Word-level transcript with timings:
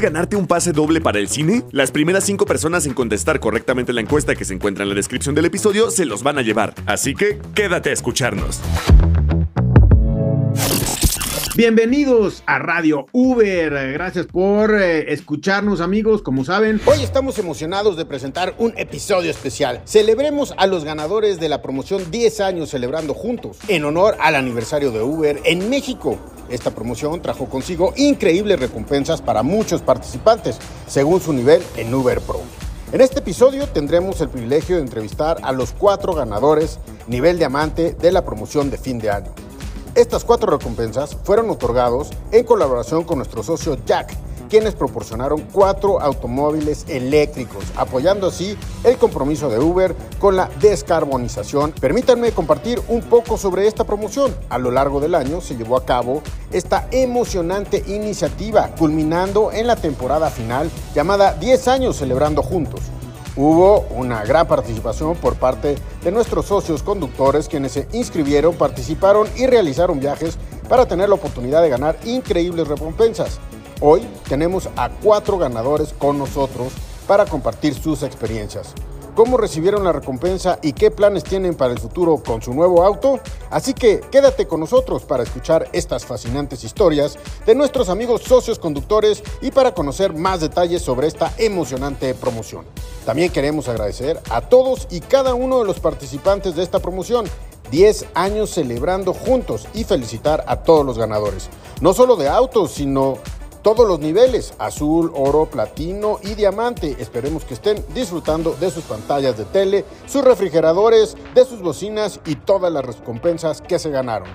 ¿Quieres 0.00 0.14
ganarte 0.14 0.36
un 0.36 0.46
pase 0.46 0.72
doble 0.72 1.02
para 1.02 1.18
el 1.18 1.28
cine? 1.28 1.62
Las 1.72 1.90
primeras 1.90 2.24
cinco 2.24 2.46
personas 2.46 2.86
en 2.86 2.94
contestar 2.94 3.38
correctamente 3.38 3.92
la 3.92 4.00
encuesta 4.00 4.34
que 4.34 4.46
se 4.46 4.54
encuentra 4.54 4.82
en 4.82 4.88
la 4.88 4.94
descripción 4.94 5.34
del 5.34 5.44
episodio 5.44 5.90
se 5.90 6.06
los 6.06 6.22
van 6.22 6.38
a 6.38 6.40
llevar. 6.40 6.72
Así 6.86 7.14
que 7.14 7.38
quédate 7.54 7.90
a 7.90 7.92
escucharnos. 7.92 8.62
Bienvenidos 11.60 12.42
a 12.46 12.58
Radio 12.58 13.04
Uber. 13.12 13.92
Gracias 13.92 14.24
por 14.24 14.80
eh, 14.80 15.12
escucharnos, 15.12 15.82
amigos. 15.82 16.22
Como 16.22 16.42
saben, 16.42 16.80
hoy 16.86 17.02
estamos 17.02 17.38
emocionados 17.38 17.98
de 17.98 18.06
presentar 18.06 18.54
un 18.56 18.72
episodio 18.78 19.30
especial. 19.30 19.82
Celebremos 19.84 20.54
a 20.56 20.66
los 20.66 20.86
ganadores 20.86 21.38
de 21.38 21.50
la 21.50 21.60
promoción 21.60 22.10
10 22.10 22.40
años 22.40 22.70
celebrando 22.70 23.12
juntos 23.12 23.58
en 23.68 23.84
honor 23.84 24.16
al 24.20 24.36
aniversario 24.36 24.90
de 24.90 25.02
Uber 25.02 25.38
en 25.44 25.68
México. 25.68 26.18
Esta 26.48 26.70
promoción 26.70 27.20
trajo 27.20 27.50
consigo 27.50 27.92
increíbles 27.94 28.58
recompensas 28.58 29.20
para 29.20 29.42
muchos 29.42 29.82
participantes, 29.82 30.58
según 30.86 31.20
su 31.20 31.34
nivel 31.34 31.62
en 31.76 31.92
Uber 31.92 32.22
Pro. 32.22 32.40
En 32.90 33.02
este 33.02 33.18
episodio 33.18 33.66
tendremos 33.66 34.18
el 34.22 34.30
privilegio 34.30 34.76
de 34.76 34.82
entrevistar 34.82 35.36
a 35.42 35.52
los 35.52 35.72
cuatro 35.72 36.14
ganadores 36.14 36.78
nivel 37.06 37.36
diamante 37.36 37.92
de 37.92 38.12
la 38.12 38.24
promoción 38.24 38.70
de 38.70 38.78
fin 38.78 38.98
de 38.98 39.10
año. 39.10 39.34
Estas 39.96 40.24
cuatro 40.24 40.56
recompensas 40.56 41.16
fueron 41.24 41.50
otorgados 41.50 42.10
en 42.30 42.44
colaboración 42.44 43.02
con 43.02 43.18
nuestro 43.18 43.42
socio 43.42 43.76
Jack, 43.84 44.16
quienes 44.48 44.76
proporcionaron 44.76 45.42
cuatro 45.52 46.00
automóviles 46.00 46.84
eléctricos, 46.88 47.64
apoyando 47.76 48.28
así 48.28 48.56
el 48.84 48.98
compromiso 48.98 49.50
de 49.50 49.58
Uber 49.58 49.96
con 50.20 50.36
la 50.36 50.48
descarbonización. 50.60 51.72
Permítanme 51.72 52.30
compartir 52.30 52.80
un 52.86 53.02
poco 53.02 53.36
sobre 53.36 53.66
esta 53.66 53.82
promoción. 53.82 54.34
A 54.48 54.58
lo 54.58 54.70
largo 54.70 55.00
del 55.00 55.16
año 55.16 55.40
se 55.40 55.56
llevó 55.56 55.76
a 55.76 55.84
cabo 55.84 56.22
esta 56.52 56.86
emocionante 56.92 57.82
iniciativa, 57.88 58.70
culminando 58.78 59.50
en 59.50 59.66
la 59.66 59.74
temporada 59.74 60.30
final 60.30 60.70
llamada 60.94 61.34
10 61.34 61.66
años 61.66 61.96
celebrando 61.96 62.42
juntos 62.42 62.80
Hubo 63.42 63.86
una 63.96 64.22
gran 64.22 64.46
participación 64.46 65.16
por 65.16 65.34
parte 65.34 65.74
de 66.04 66.12
nuestros 66.12 66.44
socios 66.44 66.82
conductores 66.82 67.48
quienes 67.48 67.72
se 67.72 67.88
inscribieron, 67.94 68.54
participaron 68.54 69.26
y 69.34 69.46
realizaron 69.46 69.98
viajes 69.98 70.36
para 70.68 70.84
tener 70.84 71.08
la 71.08 71.14
oportunidad 71.14 71.62
de 71.62 71.70
ganar 71.70 71.96
increíbles 72.04 72.68
recompensas. 72.68 73.40
Hoy 73.80 74.06
tenemos 74.28 74.68
a 74.76 74.90
cuatro 74.90 75.38
ganadores 75.38 75.94
con 75.94 76.18
nosotros 76.18 76.70
para 77.06 77.24
compartir 77.24 77.72
sus 77.72 78.02
experiencias 78.02 78.74
cómo 79.14 79.36
recibieron 79.36 79.84
la 79.84 79.92
recompensa 79.92 80.58
y 80.62 80.72
qué 80.72 80.90
planes 80.90 81.24
tienen 81.24 81.54
para 81.54 81.72
el 81.72 81.78
futuro 81.78 82.22
con 82.24 82.42
su 82.42 82.54
nuevo 82.54 82.82
auto. 82.84 83.20
Así 83.50 83.74
que 83.74 84.00
quédate 84.10 84.46
con 84.46 84.60
nosotros 84.60 85.04
para 85.04 85.22
escuchar 85.22 85.68
estas 85.72 86.04
fascinantes 86.04 86.64
historias 86.64 87.18
de 87.46 87.54
nuestros 87.54 87.88
amigos 87.88 88.22
socios 88.22 88.58
conductores 88.58 89.22
y 89.40 89.50
para 89.50 89.74
conocer 89.74 90.14
más 90.14 90.40
detalles 90.40 90.82
sobre 90.82 91.06
esta 91.06 91.32
emocionante 91.38 92.14
promoción. 92.14 92.64
También 93.04 93.32
queremos 93.32 93.68
agradecer 93.68 94.20
a 94.30 94.42
todos 94.42 94.86
y 94.90 95.00
cada 95.00 95.34
uno 95.34 95.58
de 95.58 95.64
los 95.64 95.80
participantes 95.80 96.54
de 96.54 96.62
esta 96.62 96.80
promoción. 96.80 97.26
10 97.70 98.06
años 98.14 98.50
celebrando 98.50 99.12
juntos 99.12 99.68
y 99.74 99.84
felicitar 99.84 100.44
a 100.48 100.56
todos 100.56 100.84
los 100.84 100.98
ganadores. 100.98 101.48
No 101.80 101.94
solo 101.94 102.16
de 102.16 102.28
autos, 102.28 102.72
sino 102.72 103.18
todos 103.62 103.86
los 103.86 104.00
niveles, 104.00 104.54
azul, 104.58 105.10
oro, 105.14 105.46
platino 105.46 106.18
y 106.22 106.34
diamante. 106.34 106.96
Esperemos 106.98 107.44
que 107.44 107.54
estén 107.54 107.84
disfrutando 107.94 108.56
de 108.58 108.70
sus 108.70 108.84
pantallas 108.84 109.36
de 109.36 109.44
tele, 109.44 109.84
sus 110.06 110.24
refrigeradores, 110.24 111.16
de 111.34 111.44
sus 111.44 111.60
bocinas 111.60 112.20
y 112.26 112.36
todas 112.36 112.72
las 112.72 112.84
recompensas 112.84 113.60
que 113.60 113.78
se 113.78 113.90
ganaron. 113.90 114.28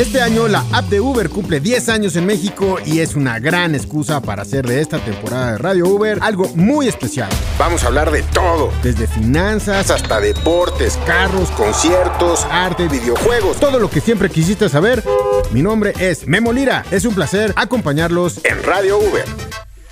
Este 0.00 0.22
año 0.22 0.48
la 0.48 0.64
app 0.72 0.86
de 0.86 0.98
Uber 0.98 1.28
cumple 1.28 1.60
10 1.60 1.90
años 1.90 2.16
en 2.16 2.24
México 2.24 2.78
y 2.86 3.00
es 3.00 3.16
una 3.16 3.38
gran 3.38 3.74
excusa 3.74 4.22
para 4.22 4.42
hacer 4.42 4.66
de 4.66 4.80
esta 4.80 4.98
temporada 4.98 5.52
de 5.52 5.58
Radio 5.58 5.88
Uber 5.88 6.18
algo 6.22 6.48
muy 6.54 6.88
especial. 6.88 7.28
Vamos 7.58 7.84
a 7.84 7.88
hablar 7.88 8.10
de 8.10 8.22
todo, 8.22 8.70
desde 8.82 9.06
finanzas 9.06 9.90
hasta 9.90 10.18
deportes, 10.18 10.98
carros, 11.06 11.50
conciertos, 11.50 12.46
arte, 12.50 12.88
videojuegos, 12.88 13.58
todo 13.60 13.78
lo 13.78 13.90
que 13.90 14.00
siempre 14.00 14.30
quisiste 14.30 14.70
saber. 14.70 15.04
Mi 15.52 15.62
nombre 15.62 15.92
es 15.98 16.28
Memo 16.28 16.52
Lira. 16.52 16.84
Es 16.92 17.04
un 17.04 17.14
placer 17.14 17.52
acompañarlos 17.56 18.44
en 18.44 18.62
Radio 18.62 18.98
Uber. 18.98 19.49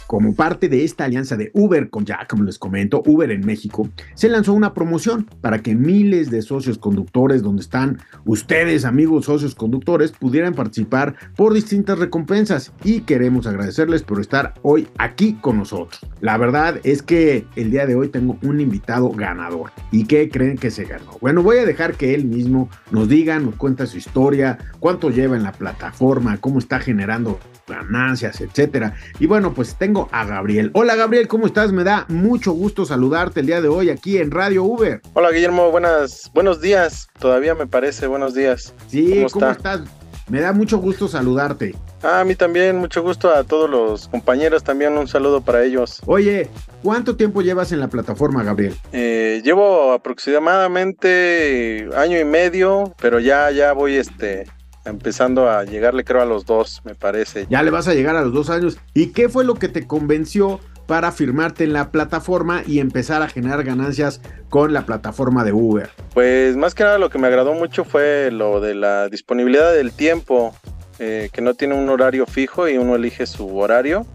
Como 0.08 0.34
parte 0.34 0.70
de 0.70 0.84
esta 0.84 1.04
alianza 1.04 1.36
de 1.36 1.50
Uber 1.52 1.91
con 1.91 2.06
ya, 2.06 2.26
como 2.26 2.42
les 2.42 2.58
comento, 2.58 3.02
Uber 3.04 3.30
en 3.30 3.44
México, 3.44 3.91
se 4.14 4.30
lanzó 4.30 4.54
una 4.54 4.72
promoción 4.72 5.28
para 5.42 5.58
que 5.58 5.74
miles 5.74 6.30
de 6.30 6.41
socios 6.41 6.78
conductores, 6.78 7.42
donde 7.42 7.60
están 7.60 7.98
ustedes, 8.24 8.86
amigos 8.86 9.26
socios 9.26 9.54
conductores, 9.54 10.12
pudieran 10.12 10.54
participar 10.54 11.14
por 11.36 11.52
distintas 11.52 11.98
recompensas. 11.98 12.72
Y 12.84 13.02
queremos 13.02 13.46
agradecerles 13.46 14.02
por 14.02 14.19
estar 14.19 14.54
hoy 14.62 14.88
aquí 14.96 15.34
con 15.34 15.58
nosotros. 15.58 16.00
La 16.22 16.38
verdad 16.38 16.80
es 16.84 17.02
que 17.02 17.44
el 17.54 17.70
día 17.70 17.84
de 17.84 17.94
hoy 17.94 18.08
tengo 18.08 18.38
un 18.42 18.62
invitado 18.62 19.10
ganador. 19.10 19.72
¿Y 19.92 20.06
qué 20.06 20.30
creen 20.30 20.56
que 20.56 20.70
se 20.70 20.86
ganó? 20.86 21.19
Bueno, 21.20 21.42
voy 21.42 21.58
a 21.58 21.66
dejar 21.66 21.96
que 21.96 22.14
él 22.14 22.25
mismo 22.25 22.70
nos 22.90 23.10
diga, 23.10 23.38
nos 23.40 23.56
cuenta 23.56 23.84
su 23.84 23.98
historia, 23.98 24.56
cuánto 24.80 25.10
lleva 25.10 25.36
en 25.36 25.42
la 25.42 25.52
plataforma, 25.52 26.38
cómo 26.38 26.60
está 26.60 26.80
generando 26.80 27.38
ganancias, 27.68 28.40
etcétera. 28.40 28.94
Y 29.18 29.26
bueno, 29.26 29.54
pues 29.54 29.76
tengo 29.76 30.08
a 30.12 30.24
Gabriel. 30.24 30.70
Hola 30.74 30.96
Gabriel, 30.96 31.28
¿cómo 31.28 31.46
estás? 31.46 31.72
Me 31.72 31.84
da 31.84 32.06
mucho 32.08 32.52
gusto 32.52 32.84
saludarte 32.84 33.40
el 33.40 33.46
día 33.46 33.60
de 33.60 33.68
hoy 33.68 33.90
aquí 33.90 34.18
en 34.18 34.30
Radio 34.30 34.64
Uber. 34.64 35.00
Hola 35.12 35.30
Guillermo, 35.30 35.70
buenas, 35.70 36.30
buenos 36.34 36.60
días. 36.60 37.08
Todavía 37.18 37.54
me 37.54 37.66
parece, 37.66 38.06
buenos 38.06 38.34
días. 38.34 38.74
Sí, 38.88 39.24
¿cómo, 39.32 39.50
estás? 39.50 39.82
Me 40.28 40.40
da 40.40 40.52
mucho 40.52 40.78
gusto 40.78 41.08
saludarte. 41.08 41.74
a 42.02 42.22
mí 42.24 42.34
también, 42.34 42.76
mucho 42.76 43.02
gusto 43.02 43.34
a 43.34 43.44
todos 43.44 43.70
los 43.70 44.08
compañeros, 44.08 44.62
también 44.62 44.98
un 44.98 45.08
saludo 45.08 45.40
para 45.40 45.64
ellos. 45.64 46.02
Oye, 46.06 46.50
¿cuánto 46.82 47.16
tiempo 47.16 47.40
llevas 47.40 47.72
en 47.72 47.80
la 47.80 47.88
plataforma, 47.88 48.44
Gabriel? 48.44 48.74
Eh, 48.92 49.40
llevo 49.42 49.92
aproximadamente 49.92 51.88
año 51.96 52.20
y 52.20 52.24
medio, 52.24 52.94
pero 53.00 53.20
ya, 53.20 53.50
ya 53.50 53.72
voy 53.72 53.96
este, 53.96 54.46
empezando 54.88 55.50
a 55.50 55.65
llegarle 55.65 56.04
creo 56.04 56.22
a 56.22 56.26
los 56.26 56.44
dos, 56.44 56.82
me 56.84 56.94
parece. 56.94 57.47
Ya 57.49 57.62
le 57.62 57.71
vas 57.71 57.88
a 57.88 57.94
llegar 57.94 58.16
a 58.16 58.22
los 58.22 58.32
dos 58.32 58.50
años. 58.50 58.78
¿Y 58.94 59.09
qué 59.09 59.28
fue 59.28 59.44
lo 59.44 59.54
que 59.54 59.69
te 59.69 59.87
convenció 59.87 60.60
para 60.87 61.12
firmarte 61.12 61.65
en 61.65 61.75
la 61.75 61.91
plataforma 61.91 62.62
y 62.66 62.81
empezar 62.81 63.22
a 63.22 63.28
generar 63.28 63.62
ganancias 63.62 64.22
con 64.49 64.72
la 64.72 64.87
plataforma 64.87 65.44
de 65.44 65.53
Uber? 65.53 65.91
Pues 66.15 66.56
más 66.56 66.75
que 66.75 66.82
nada 66.82 66.99
lo 66.99 67.10
que 67.10 67.19
me 67.19 67.26
agradó 67.26 67.53
mucho 67.53 67.84
fue 67.84 68.31
lo 68.32 68.60
de 68.60 68.75
la 68.75 69.09
disponibilidad 69.09 69.72
del 69.72 69.93
tiempo, 69.93 70.54
eh, 70.99 71.28
que 71.32 71.43
no 71.43 71.55
tiene 71.55 71.75
un 71.75 71.88
horario 71.91 72.26
fijo 72.26 72.69
y 72.69 72.78
uno 72.78 72.97
elige 72.97 73.26
su 73.26 73.59
horario. 73.59 74.06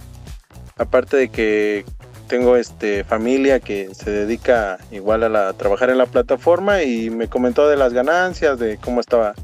Aparte 0.75 1.15
de 1.15 1.29
que 1.29 1.85
tengo 2.27 2.55
este 2.55 3.03
familia 3.03 3.59
que 3.59 3.93
se 3.93 4.09
dedica 4.09 4.79
igual 4.91 5.21
a, 5.21 5.29
la, 5.29 5.49
a 5.49 5.53
trabajar 5.53 5.91
en 5.91 5.99
la 5.99 6.07
plataforma 6.07 6.81
y 6.81 7.11
me 7.11 7.27
comentó 7.27 7.69
de 7.69 7.77
las 7.77 7.93
ganancias, 7.93 8.57
de 8.57 8.77
cómo 8.77 8.99
estaba 8.99 9.35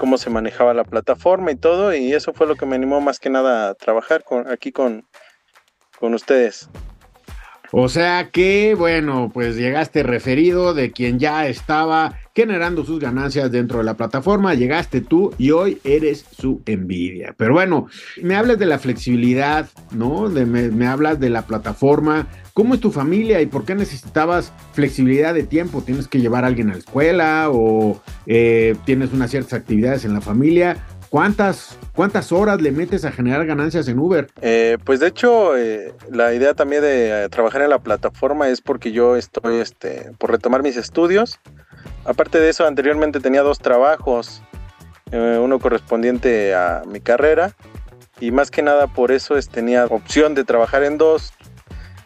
cómo 0.00 0.16
se 0.16 0.30
manejaba 0.30 0.72
la 0.72 0.84
plataforma 0.84 1.50
y 1.50 1.56
todo, 1.56 1.94
y 1.94 2.14
eso 2.14 2.32
fue 2.32 2.46
lo 2.46 2.56
que 2.56 2.64
me 2.64 2.74
animó 2.74 3.02
más 3.02 3.18
que 3.18 3.28
nada 3.28 3.68
a 3.68 3.74
trabajar 3.74 4.24
aquí 4.50 4.72
con, 4.72 5.04
con 5.98 6.14
ustedes. 6.14 6.70
O 7.70 7.88
sea 7.90 8.30
que, 8.32 8.74
bueno, 8.74 9.30
pues 9.32 9.56
llegaste 9.56 10.02
referido 10.02 10.72
de 10.72 10.90
quien 10.90 11.18
ya 11.18 11.46
estaba 11.46 12.18
generando 12.34 12.82
sus 12.84 12.98
ganancias 12.98 13.52
dentro 13.52 13.78
de 13.78 13.84
la 13.84 13.94
plataforma, 13.94 14.54
llegaste 14.54 15.02
tú 15.02 15.34
y 15.36 15.50
hoy 15.50 15.78
eres 15.84 16.24
su 16.34 16.62
envidia. 16.64 17.34
Pero 17.36 17.52
bueno, 17.52 17.86
me 18.22 18.36
hablas 18.36 18.58
de 18.58 18.66
la 18.66 18.78
flexibilidad, 18.78 19.68
¿no? 19.92 20.28
Me 20.30 20.86
hablas 20.86 21.20
de 21.20 21.28
la 21.28 21.42
plataforma, 21.42 22.26
¿Cómo 22.60 22.74
es 22.74 22.80
tu 22.80 22.92
familia 22.92 23.40
y 23.40 23.46
por 23.46 23.64
qué 23.64 23.74
necesitabas 23.74 24.52
flexibilidad 24.74 25.32
de 25.32 25.44
tiempo? 25.44 25.80
¿Tienes 25.80 26.08
que 26.08 26.20
llevar 26.20 26.44
a 26.44 26.48
alguien 26.48 26.68
a 26.68 26.74
la 26.74 26.78
escuela 26.78 27.48
o 27.50 28.02
eh, 28.26 28.76
tienes 28.84 29.14
unas 29.14 29.30
ciertas 29.30 29.54
actividades 29.54 30.04
en 30.04 30.12
la 30.12 30.20
familia? 30.20 30.76
¿Cuántas, 31.08 31.78
¿Cuántas 31.94 32.32
horas 32.32 32.60
le 32.60 32.70
metes 32.70 33.06
a 33.06 33.12
generar 33.12 33.46
ganancias 33.46 33.88
en 33.88 33.98
Uber? 33.98 34.26
Eh, 34.42 34.76
pues 34.84 35.00
de 35.00 35.06
hecho, 35.06 35.56
eh, 35.56 35.94
la 36.12 36.34
idea 36.34 36.52
también 36.52 36.82
de 36.82 37.26
trabajar 37.30 37.62
en 37.62 37.70
la 37.70 37.78
plataforma 37.78 38.50
es 38.50 38.60
porque 38.60 38.92
yo 38.92 39.16
estoy 39.16 39.56
este, 39.56 40.12
por 40.18 40.30
retomar 40.30 40.62
mis 40.62 40.76
estudios. 40.76 41.40
Aparte 42.04 42.40
de 42.40 42.50
eso, 42.50 42.66
anteriormente 42.66 43.20
tenía 43.20 43.40
dos 43.40 43.58
trabajos, 43.58 44.42
uno 45.10 45.58
correspondiente 45.60 46.54
a 46.54 46.82
mi 46.86 47.00
carrera 47.00 47.56
y 48.20 48.32
más 48.32 48.50
que 48.50 48.60
nada 48.60 48.86
por 48.86 49.12
eso 49.12 49.38
es, 49.38 49.48
tenía 49.48 49.86
opción 49.86 50.34
de 50.34 50.44
trabajar 50.44 50.84
en 50.84 50.98
dos 50.98 51.32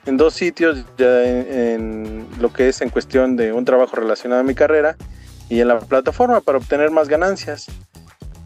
en 0.07 0.17
dos 0.17 0.35
sitios, 0.35 0.85
ya 0.99 1.25
en, 1.25 2.27
lo 2.39 2.53
que 2.53 2.69
es 2.69 2.81
en 2.81 2.91
cuestión 2.91 3.37
de 3.37 3.53
un 3.53 3.65
trabajo 3.65 3.97
relacionado 3.97 4.41
a 4.41 4.45
mi 4.45 4.55
carrera 4.55 4.97
y 5.49 5.61
en 5.61 5.69
la 5.69 5.79
plataforma 5.79 6.41
para 6.41 6.59
obtener 6.59 6.91
más 6.91 7.09
ganancias. 7.09 7.67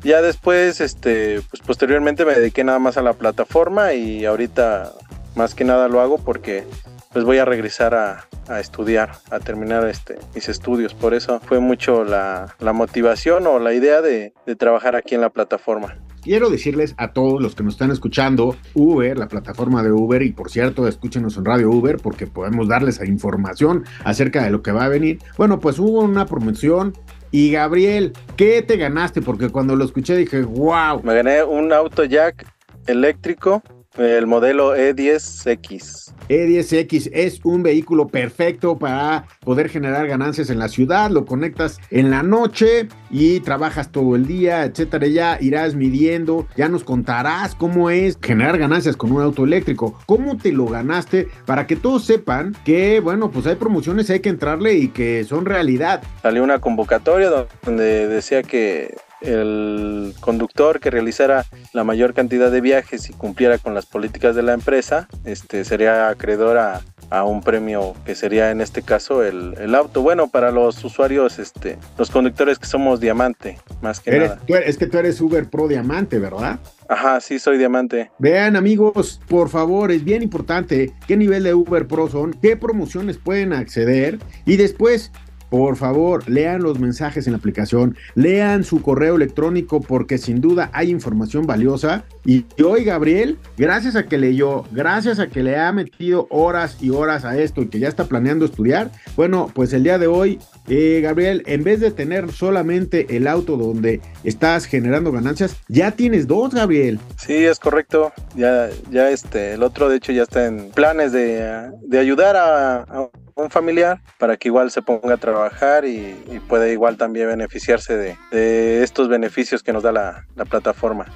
Ya 0.03 0.23
después, 0.23 0.81
este, 0.81 1.41
pues 1.51 1.63
posteriormente 1.63 2.25
me 2.25 2.35
dediqué 2.35 2.63
nada 2.63 2.79
más 2.79 2.97
a 2.97 3.03
la 3.03 3.15
plataforma 3.15 3.95
y 3.95 4.25
ahorita 4.25 4.93
más 5.35 5.55
que 5.55 5.65
nada 5.65 5.89
lo 5.89 6.01
hago 6.01 6.19
porque 6.19 6.65
pues 7.13 7.25
voy 7.25 7.39
a 7.39 7.45
regresar 7.45 7.95
a, 7.95 8.27
estudiar, 8.61 9.13
a 9.31 9.41
terminar 9.41 9.89
este, 9.89 10.19
mis 10.35 10.49
estudios. 10.49 10.95
Por 10.95 11.15
eso 11.15 11.41
fue 11.41 11.59
mucho 11.59 12.05
la, 12.05 12.55
motivación 12.61 13.47
o 13.47 13.59
la 13.59 13.73
idea 13.73 14.01
de, 14.01 14.33
de 14.47 14.57
trabajar 14.57 14.95
aquí 14.95 15.15
en 15.15 15.23
la 15.23 15.31
plataforma. 15.31 15.97
Quiero 16.23 16.51
decirles 16.51 16.95
a 16.97 17.13
todos 17.13 17.41
los 17.41 17.55
que 17.55 17.63
nos 17.63 17.75
están 17.75 17.91
escuchando, 17.91 18.57
Uber, 18.75 19.19
la 19.19 19.29
plataforma 19.29 19.83
de 19.83 19.93
Uber, 19.93 20.23
y 20.23 20.33
por 20.33 20.51
cierto, 20.51 20.87
escúchenos 20.87 21.37
en 21.37 21.45
Radio 21.45 21.71
Uber 21.71 21.97
porque 21.97 22.27
podemos 22.27 22.69
darles 22.69 23.01
información 23.07 23.85
acerca 24.05 24.45
de 24.45 24.51
lo 24.51 24.63
que 24.63 24.73
va 24.73 24.85
a 24.85 24.89
venir. 24.89 25.19
Bueno, 25.37 25.59
pues 25.61 25.79
hubo 25.79 26.01
una 26.01 26.27
promoción 26.27 26.95
y 27.31 27.53
Gabriel, 27.53 28.13
¿qué 28.37 28.63
te 28.63 28.77
ganaste? 28.77 29.21
Porque 29.21 29.51
cuando 29.51 29.77
lo 29.77 29.85
escuché 29.85 30.17
dije, 30.17 30.43
wow. 30.43 31.03
Me 31.03 31.15
gané 31.15 31.43
un 31.43 31.73
auto 31.73 32.05
jack 32.05 32.47
eléctrico, 32.87 33.63
el 33.99 34.27
modelo 34.27 34.77
E10X. 34.77 36.13
E10X 36.29 37.11
es 37.13 37.41
un 37.45 37.63
vehículo 37.63 38.07
perfecto 38.07 38.79
para 38.79 39.27
poder 39.41 39.69
generar 39.69 40.07
ganancias 40.07 40.51
en 40.51 40.59
la 40.59 40.69
ciudad, 40.69 41.11
lo 41.11 41.25
conectas 41.25 41.79
en 41.91 42.11
la 42.11 42.23
noche 42.23 42.89
y 43.11 43.41
trabajas 43.41 43.91
todo 43.91 44.15
el 44.15 44.27
día, 44.27 44.65
etcétera. 44.65 45.07
Ya 45.07 45.39
irás 45.41 45.75
midiendo, 45.75 46.47
ya 46.57 46.69
nos 46.69 46.85
contarás 46.85 47.55
cómo 47.55 47.91
es 47.91 48.19
generar 48.23 48.59
ganancias 48.59 48.97
con 48.97 49.13
un 49.13 49.23
auto 49.23 49.45
eléctrico, 49.45 49.99
cómo 50.07 50.37
te 50.37 50.53
lo 50.53 50.67
ganaste 50.67 51.29
para 51.47 51.67
que 51.67 51.77
todos 51.77 52.05
sepan 52.05 52.55
que, 52.65 53.01
bueno, 53.01 53.31
pues 53.31 53.47
hay 53.47 53.57
promociones, 53.57 54.11
hay 54.11 54.21
que 54.21 54.29
entrarle 54.29 54.75
y 54.75 54.89
que 54.89 55.25
son 55.25 55.45
realidad. 55.45 56.03
Salió 56.23 56.45
una 56.45 56.61
convocatoria 56.61 57.31
donde 57.65 58.07
decía 58.07 58.43
que 58.43 58.95
el 59.21 60.15
conductor 60.21 60.81
que 60.81 60.91
realizara 60.91 61.45
la 61.73 61.85
mayor 61.85 62.15
cantidad 62.15 62.51
de 62.51 62.61
viajes 62.61 63.11
y 63.11 63.13
cumpliera 63.13 63.59
con 63.59 63.75
las 63.75 63.87
políticas 63.87 64.37
de 64.37 64.43
la 64.43 64.53
empresa, 64.53 65.09
este, 65.25 65.65
sería 65.65 66.09
acreedor 66.09 66.59
a, 66.59 66.83
un 67.25 67.41
premio 67.41 67.95
que 68.05 68.15
sería 68.15 68.51
en 68.51 68.61
este 68.61 68.83
caso 68.83 69.25
el, 69.25 69.75
auto. 69.75 70.03
Bueno, 70.03 70.29
para 70.29 70.51
los 70.51 70.85
usuarios, 70.85 71.39
este, 71.39 71.79
los 71.97 72.11
conductores 72.11 72.59
que 72.59 72.67
somos 72.67 73.01
diamante, 73.01 73.59
más 73.81 74.01
que 74.01 74.19
nada. 74.19 74.39
es 74.47 74.77
que 74.77 74.87
tú 74.87 74.99
eres 74.99 75.19
Uber 75.21 75.49
Pro 75.49 75.69
Diamante, 75.69 76.19
¿verdad? 76.19 76.59
Ajá, 76.87 77.21
sí, 77.21 77.39
soy 77.39 77.57
diamante. 77.57 78.11
Vean 78.19 78.57
amigos, 78.57 79.21
por 79.27 79.49
favor, 79.49 79.91
es 79.91 80.05
bien 80.05 80.23
importante 80.23 80.93
qué 81.07 81.17
nivel 81.17 81.45
de 81.45 81.55
Uber 81.55 81.87
Pro 81.87 82.11
son, 82.11 82.35
qué 82.35 82.59
promociones 82.59 83.17
pueden 83.17 83.55
acceder 83.55 84.19
y 84.45 84.57
después 84.57 85.11
por 85.51 85.77
favor, 85.77 86.29
lean 86.29 86.63
los 86.63 86.79
mensajes 86.79 87.27
en 87.27 87.33
la 87.33 87.39
aplicación, 87.39 87.97
lean 88.15 88.65
su 88.65 88.83
correo 88.83 89.17
electrónico 89.17 89.81
porque 89.81 90.19
sin 90.19 90.41
duda 90.41 90.71
hay 90.73 90.91
información 90.91 91.47
valiosa. 91.47 92.05
Y 92.25 92.45
hoy, 92.63 92.85
Gabriel, 92.85 93.39
gracias 93.57 93.97
a 93.97 94.05
que 94.05 94.19
leyó, 94.19 94.65
gracias 94.71 95.19
a 95.19 95.29
que 95.29 95.43
le 95.43 95.59
ha 95.59 95.73
metido 95.73 96.27
horas 96.31 96.77
y 96.81 96.91
horas 96.91 97.25
a 97.25 97.39
esto 97.39 97.63
y 97.63 97.69
que 97.69 97.79
ya 97.79 97.89
está 97.89 98.05
planeando 98.05 98.45
estudiar, 98.45 98.91
bueno, 99.17 99.51
pues 99.55 99.73
el 99.73 99.85
día 99.85 99.99
de 99.99 100.07
hoy, 100.07 100.39
eh, 100.69 101.01
Gabriel, 101.03 101.43
en 101.47 101.65
vez 101.65 101.81
de 101.81 101.91
tener 101.91 102.31
solamente 102.33 103.17
el 103.17 103.27
auto 103.27 103.57
donde 103.57 104.01
estás 104.25 104.67
generando 104.67 105.13
ganancias, 105.13 105.57
ya 105.69 105.93
tienes 105.93 106.27
dos, 106.27 106.55
Gabriel. 106.55 107.01
Sí, 107.17 107.45
es 107.45 107.59
correcto. 107.59 108.13
Ya, 108.37 108.69
ya 108.91 109.11
este, 109.11 109.55
el 109.55 109.63
otro 109.63 109.89
de 109.89 109.97
hecho 109.97 110.13
ya 110.13 110.25
está 110.25 110.47
en 110.47 110.71
planes 110.71 111.13
de, 111.13 111.71
ayudar 111.99 112.37
a 112.37 113.09
un 113.39 113.51
familiar 113.51 114.01
para 114.19 114.37
que 114.37 114.49
igual 114.49 114.71
se 114.71 114.83
ponga 114.83 115.15
a 115.15 115.17
trabajar 115.17 115.85
y, 115.85 116.15
pueda 116.49 116.69
igual 116.69 116.97
también 116.97 117.29
beneficiarse 117.29 117.97
de, 117.97 118.83
estos 118.83 119.09
beneficios 119.09 119.63
que 119.63 119.73
nos 119.73 119.83
da 119.83 119.93
la, 119.93 120.27
la 120.35 120.45
plataforma. 120.45 121.07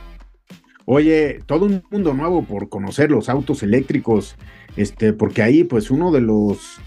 Oye, 0.85 1.41
todo 1.47 1.67
un 1.67 1.83
mundo 1.91 2.13
nuevo 2.13 2.45
por 2.45 2.69
conocer 2.69 3.11
los 3.11 3.29
autos 3.29 3.63
eléctricos, 3.63 4.37
este, 4.77 5.13
porque 5.13 5.43
ahí 5.43 5.65
pues 5.65 5.91
uno 5.91 6.11
de 6.11 6.21
los 6.21 6.81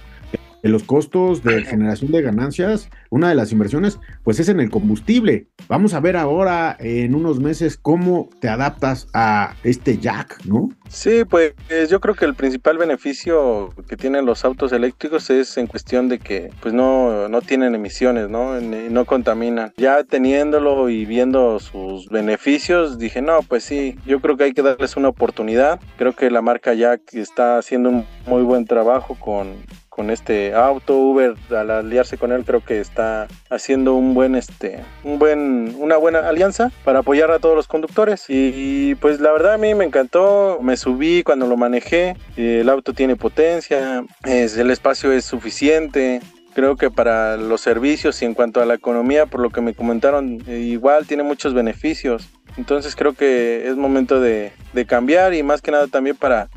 de 0.66 0.72
los 0.72 0.84
costos 0.84 1.44
de 1.44 1.62
generación 1.62 2.12
de 2.12 2.24
ganancias, 2.24 2.90
una 3.12 3.30
de 3.30 3.36
las 3.36 3.52
inversiones, 3.52 4.00
pues 4.24 4.40
es 4.40 4.50
en 4.50 4.60
el 4.60 4.72
combustible. 4.72 5.46
Vamos 5.68 5.94
a 5.94 6.00
ver 6.00 6.18
ahora 6.18 6.76
en 6.80 7.14
unos 7.14 7.40
meses 7.40 7.78
cómo 7.78 8.32
te 8.40 8.50
adaptas 8.50 9.08
a 9.14 9.54
este 9.64 10.00
jack, 10.00 10.44
¿no? 10.44 10.70
Sí, 10.90 11.24
pues 11.24 11.54
yo 11.88 12.00
creo 12.00 12.16
que 12.16 12.26
el 12.26 12.34
principal 12.34 12.80
beneficio 12.80 13.76
que 13.88 13.96
tienen 13.96 14.26
los 14.26 14.44
autos 14.44 14.72
eléctricos 14.72 15.30
es 15.30 15.56
en 15.58 15.68
cuestión 15.68 16.10
de 16.10 16.18
que 16.18 16.50
pues 16.62 16.74
no, 16.74 17.30
no 17.30 17.42
tienen 17.44 17.76
emisiones, 17.76 18.32
¿no? 18.32 18.60
no 18.60 19.06
contaminan. 19.06 19.72
Ya 19.78 20.04
teniéndolo 20.04 20.90
y 20.90 21.06
viendo 21.06 21.60
sus 21.60 22.10
beneficios, 22.10 22.98
dije, 22.98 23.22
no, 23.22 23.42
pues 23.44 23.64
sí, 23.64 24.00
yo 24.08 24.20
creo 24.20 24.36
que 24.36 24.46
hay 24.46 24.54
que 24.54 24.64
darles 24.64 24.98
una 24.98 25.10
oportunidad. 25.10 25.80
Creo 25.98 26.16
que 26.16 26.32
la 26.32 26.42
marca 26.42 26.74
Jack 26.74 27.14
está 27.14 27.60
haciendo 27.60 27.90
un 27.90 28.06
muy 28.26 28.42
buen 28.42 28.66
trabajo 28.66 29.14
con, 29.14 29.58
con 29.96 30.10
este 30.10 30.54
auto 30.54 30.98
Uber 30.98 31.36
al 31.52 31.72
aliarse 31.72 32.18
con 32.18 32.34
él 32.34 32.44
creo 32.44 32.60
que 32.60 32.82
está 32.82 33.28
haciendo 33.50 33.96
un 33.96 34.14
buen 34.14 34.36
este 34.36 34.84
un 35.06 35.20
buen 35.20 35.74
una 35.80 35.96
buena 35.96 36.28
alianza 36.28 36.70
para 36.84 37.00
apoyar 37.00 37.32
a 37.32 37.40
todos 37.40 37.56
los 37.56 37.68
conductores. 37.68 38.26
Y, 38.28 38.96
pues 38.96 39.22
la 39.22 39.32
verdad 39.32 39.54
a 39.54 39.58
mí 39.58 39.74
me 39.74 39.86
encantó 39.86 40.60
me 40.62 40.76
subí 40.76 41.24
cuando 41.24 41.48
lo 41.48 41.56
manejé. 41.56 42.18
El 42.36 42.68
auto 42.68 42.92
tiene 42.94 43.16
potencia 43.16 44.04
es, 44.26 44.58
el 44.58 44.70
espacio 44.70 45.14
es 45.14 45.24
suficiente. 45.24 46.22
Creo 46.54 46.76
que 46.76 46.92
para 46.92 47.38
los 47.38 47.62
servicios 47.62 48.22
y 48.22 48.26
en 48.26 48.34
cuanto 48.34 48.62
a 48.62 48.66
la 48.66 48.74
economía 48.74 49.26
por 49.26 49.40
lo 49.40 49.50
que 49.50 49.62
me 49.62 49.74
comentaron 49.74 50.44
eh, 50.48 50.60
igual 50.60 51.08
tiene 51.08 51.24
muchos 51.24 51.54
beneficios. 51.54 52.30
Entonces 52.58 52.96
creo 52.98 53.14
que 53.14 53.68
es 53.68 53.78
momento 53.78 54.20
de, 54.20 54.52
de 54.74 54.86
cambiar 54.86 55.34
y 55.34 55.44
más 55.44 55.62
que 55.62 55.72
nada 55.72 55.88
también 55.88 56.18
para 56.18 56.50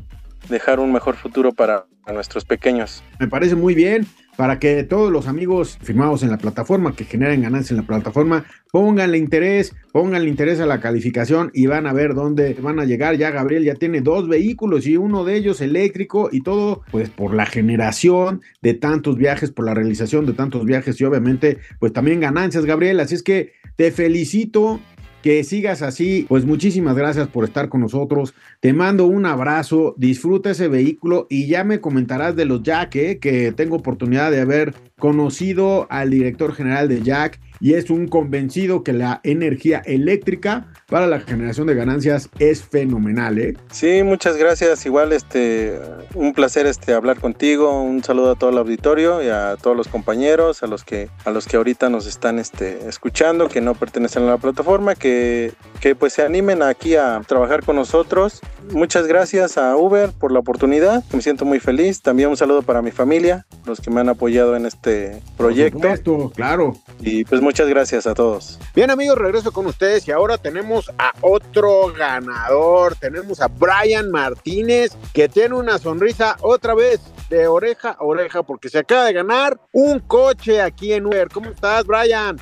dejar 0.47 0.79
un 0.79 0.91
mejor 0.91 1.15
futuro 1.15 1.51
para 1.51 1.85
nuestros 2.13 2.45
pequeños. 2.45 3.03
Me 3.19 3.27
parece 3.27 3.55
muy 3.55 3.75
bien 3.75 4.05
para 4.35 4.57
que 4.57 4.83
todos 4.83 5.11
los 5.11 5.27
amigos 5.27 5.77
firmados 5.81 6.23
en 6.23 6.31
la 6.31 6.37
plataforma 6.37 6.95
que 6.95 7.03
generen 7.03 7.41
ganancias 7.41 7.71
en 7.71 7.77
la 7.77 7.83
plataforma 7.83 8.45
pónganle 8.71 9.17
interés, 9.17 9.75
pónganle 9.91 10.29
interés 10.29 10.61
a 10.61 10.65
la 10.65 10.79
calificación 10.79 11.51
y 11.53 11.65
van 11.65 11.87
a 11.87 11.93
ver 11.93 12.13
dónde 12.13 12.53
van 12.53 12.79
a 12.79 12.85
llegar. 12.85 13.17
Ya 13.17 13.31
Gabriel 13.31 13.65
ya 13.65 13.75
tiene 13.75 13.99
dos 13.99 14.29
vehículos 14.29 14.87
y 14.87 14.95
uno 14.95 15.25
de 15.25 15.35
ellos 15.35 15.59
eléctrico 15.59 16.29
y 16.31 16.41
todo 16.41 16.83
pues 16.89 17.09
por 17.09 17.33
la 17.33 17.45
generación 17.45 18.41
de 18.61 18.75
tantos 18.75 19.17
viajes, 19.17 19.51
por 19.51 19.65
la 19.65 19.73
realización 19.73 20.25
de 20.25 20.33
tantos 20.33 20.63
viajes 20.63 20.99
y 21.01 21.03
obviamente 21.03 21.57
pues 21.79 21.91
también 21.91 22.21
ganancias 22.21 22.65
Gabriel. 22.65 23.01
Así 23.01 23.15
es 23.15 23.23
que 23.23 23.53
te 23.75 23.91
felicito 23.91 24.79
que 25.21 25.43
sigas 25.43 25.81
así. 25.81 26.25
Pues 26.27 26.45
muchísimas 26.45 26.95
gracias 26.95 27.27
por 27.27 27.43
estar 27.43 27.69
con 27.69 27.81
nosotros. 27.81 28.33
Te 28.59 28.73
mando 28.73 29.05
un 29.05 29.25
abrazo, 29.25 29.95
disfruta 29.97 30.51
ese 30.51 30.67
vehículo 30.67 31.27
y 31.29 31.47
ya 31.47 31.63
me 31.63 31.81
comentarás 31.81 32.35
de 32.35 32.45
los 32.45 32.63
Jack, 32.63 32.95
¿eh? 32.95 33.19
que 33.19 33.51
tengo 33.51 33.77
oportunidad 33.77 34.31
de 34.31 34.41
haber 34.41 34.73
conocido 34.99 35.87
al 35.89 36.11
director 36.11 36.53
general 36.53 36.87
de 36.87 37.01
Jack 37.01 37.39
y 37.61 37.73
es 37.73 37.89
un 37.89 38.07
convencido 38.07 38.83
que 38.83 38.93
la 38.93 39.19
energía 39.23 39.81
eléctrica 39.85 40.67
para 40.87 41.07
la 41.07 41.19
generación 41.19 41.67
de 41.67 41.75
ganancias 41.75 42.29
es 42.39 42.63
fenomenal, 42.63 43.37
¿eh? 43.37 43.57
Sí, 43.71 44.01
muchas 44.03 44.37
gracias. 44.37 44.85
Igual, 44.85 45.11
este, 45.11 45.77
un 46.15 46.33
placer 46.33 46.65
este 46.65 46.93
hablar 46.93 47.19
contigo. 47.19 47.81
Un 47.81 48.03
saludo 48.03 48.31
a 48.31 48.35
todo 48.35 48.49
el 48.49 48.57
auditorio 48.57 49.21
y 49.21 49.27
a 49.27 49.57
todos 49.61 49.75
los 49.75 49.87
compañeros, 49.87 50.63
a 50.63 50.67
los 50.67 50.83
que, 50.83 51.09
a 51.25 51.31
los 51.31 51.47
que 51.47 51.57
ahorita 51.57 51.89
nos 51.89 52.07
están 52.07 52.39
este, 52.39 52.87
escuchando, 52.87 53.49
que 53.49 53.61
no 53.61 53.75
pertenecen 53.75 54.23
a 54.23 54.27
la 54.27 54.37
plataforma, 54.37 54.95
que, 54.95 55.51
que 55.81 55.95
pues 55.95 56.13
se 56.13 56.23
animen 56.23 56.63
aquí 56.63 56.95
a 56.95 57.21
trabajar 57.27 57.63
con 57.63 57.75
nosotros. 57.75 58.41
Muchas 58.71 59.05
gracias 59.05 59.57
a 59.57 59.75
Uber 59.75 60.11
por 60.17 60.31
la 60.31 60.39
oportunidad. 60.39 61.03
Me 61.13 61.21
siento 61.21 61.43
muy 61.43 61.59
feliz. 61.59 62.01
También 62.01 62.29
un 62.29 62.37
saludo 62.37 62.61
para 62.61 62.81
mi 62.81 62.91
familia, 62.91 63.45
los 63.65 63.81
que 63.81 63.91
me 63.91 63.99
han 63.99 64.09
apoyado 64.09 64.55
en 64.55 64.65
este 64.65 64.88
proyecto. 65.37 65.79
Por 65.79 66.33
claro. 66.33 66.73
Y 66.99 67.23
pues 67.25 67.41
muchas 67.41 67.67
gracias 67.67 68.07
a 68.07 68.13
todos. 68.13 68.59
Bien 68.75 68.91
amigos, 68.91 69.17
regreso 69.17 69.51
con 69.51 69.65
ustedes 69.65 70.07
y 70.07 70.11
ahora 70.11 70.37
tenemos 70.37 70.91
a 70.97 71.11
otro 71.21 71.93
ganador. 71.97 72.95
Tenemos 72.95 73.41
a 73.41 73.47
Brian 73.47 74.11
Martínez 74.11 74.97
que 75.13 75.29
tiene 75.29 75.55
una 75.55 75.77
sonrisa 75.77 76.37
otra 76.41 76.73
vez 76.73 77.01
de 77.29 77.47
oreja 77.47 77.91
a 77.91 78.03
oreja 78.03 78.43
porque 78.43 78.69
se 78.69 78.79
acaba 78.79 79.05
de 79.05 79.13
ganar 79.13 79.59
un 79.71 79.99
coche 79.99 80.61
aquí 80.61 80.93
en 80.93 81.05
Uber. 81.05 81.29
¿Cómo 81.29 81.49
estás, 81.49 81.85
Brian? 81.85 82.37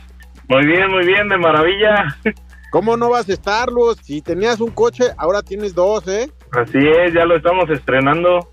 Muy 0.49 0.65
bien, 0.65 0.89
muy 0.89 1.05
bien, 1.05 1.27
de 1.27 1.37
maravilla. 1.37 2.17
¿Cómo 2.71 2.97
no 2.97 3.09
vas 3.09 3.29
a 3.29 3.33
estarlos? 3.33 3.97
Si 4.03 4.21
tenías 4.21 4.59
un 4.59 4.71
coche, 4.71 5.05
ahora 5.17 5.41
tienes 5.41 5.73
dos, 5.73 6.07
¿eh? 6.07 6.29
Así 6.51 6.77
es, 6.77 7.13
ya 7.13 7.25
lo 7.25 7.37
estamos 7.37 7.69
estrenando. 7.69 8.51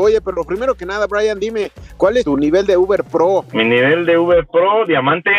Oye, 0.00 0.20
pero 0.20 0.44
primero 0.44 0.74
que 0.74 0.86
nada, 0.86 1.06
Brian, 1.06 1.38
dime, 1.38 1.70
¿cuál 1.96 2.16
es 2.16 2.24
tu 2.24 2.36
nivel 2.36 2.66
de 2.66 2.76
Uber 2.76 3.04
Pro? 3.04 3.44
Mi 3.52 3.64
nivel 3.64 4.06
de 4.06 4.18
Uber 4.18 4.46
Pro, 4.46 4.84
diamante. 4.86 5.30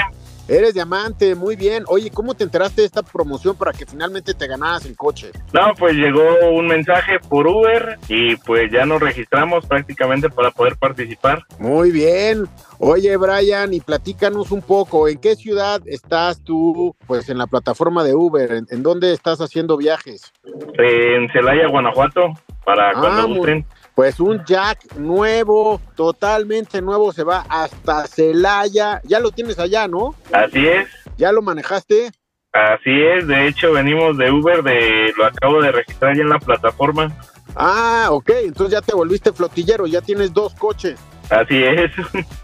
Eres 0.47 0.75
diamante, 0.75 1.33
muy 1.33 1.55
bien. 1.55 1.85
Oye, 1.87 2.11
¿cómo 2.11 2.35
te 2.35 2.43
enteraste 2.43 2.81
de 2.81 2.85
esta 2.85 3.01
promoción 3.01 3.57
para 3.57 3.71
que 3.71 3.87
finalmente 3.87 4.35
te 4.35 4.45
ganaras 4.45 4.85
el 4.85 4.95
coche? 4.95 5.31
No, 5.53 5.73
pues 5.77 5.95
llegó 5.95 6.51
un 6.51 6.67
mensaje 6.67 7.19
por 7.19 7.47
Uber 7.47 7.97
y 8.07 8.35
pues 8.35 8.71
ya 8.71 8.85
nos 8.85 9.01
registramos 9.01 9.65
prácticamente 9.65 10.29
para 10.29 10.51
poder 10.51 10.75
participar. 10.77 11.41
Muy 11.57 11.89
bien. 11.89 12.45
Oye, 12.77 13.17
Brian, 13.17 13.73
y 13.73 13.79
platícanos 13.79 14.51
un 14.51 14.61
poco, 14.61 15.07
¿en 15.07 15.17
qué 15.19 15.35
ciudad 15.35 15.81
estás 15.87 16.43
tú, 16.43 16.95
pues 17.07 17.27
en 17.29 17.39
la 17.39 17.47
plataforma 17.47 18.03
de 18.03 18.13
Uber? 18.13 18.51
¿En, 18.69 18.83
dónde 18.83 19.13
estás 19.13 19.41
haciendo 19.41 19.77
viajes? 19.77 20.31
En 20.77 21.27
Celaya, 21.31 21.67
Guanajuato, 21.67 22.33
para 22.63 22.91
ah, 22.91 22.99
cuando 22.99 23.35
gusten. 23.35 23.65
Pues 23.95 24.19
un 24.19 24.43
Jack 24.45 24.95
nuevo, 24.97 25.79
totalmente 25.95 26.81
nuevo, 26.81 27.13
se 27.13 27.23
va 27.23 27.45
hasta 27.49 28.05
Celaya. 28.07 29.01
Ya 29.05 29.19
lo 29.19 29.31
tienes 29.31 29.57
allá, 29.57 29.87
¿no? 29.87 30.15
Así 30.33 30.67
es. 30.67 30.87
¿Ya 31.17 31.31
lo 31.31 31.41
manejaste? 31.41 32.11
Así 32.51 32.89
es, 32.89 33.27
de 33.27 33.47
hecho 33.47 33.73
venimos 33.73 34.17
de 34.17 34.31
Uber, 34.31 34.63
de 34.63 35.13
lo 35.17 35.25
acabo 35.25 35.61
de 35.61 35.73
registrar 35.73 36.15
ya 36.15 36.21
en 36.21 36.29
la 36.29 36.39
plataforma. 36.39 37.13
Ah, 37.55 38.07
ok, 38.11 38.29
entonces 38.43 38.73
ya 38.73 38.81
te 38.81 38.95
volviste 38.95 39.33
flotillero, 39.33 39.87
ya 39.87 40.01
tienes 40.01 40.33
dos 40.33 40.55
coches. 40.55 40.99
Así 41.29 41.63
es. 41.63 41.91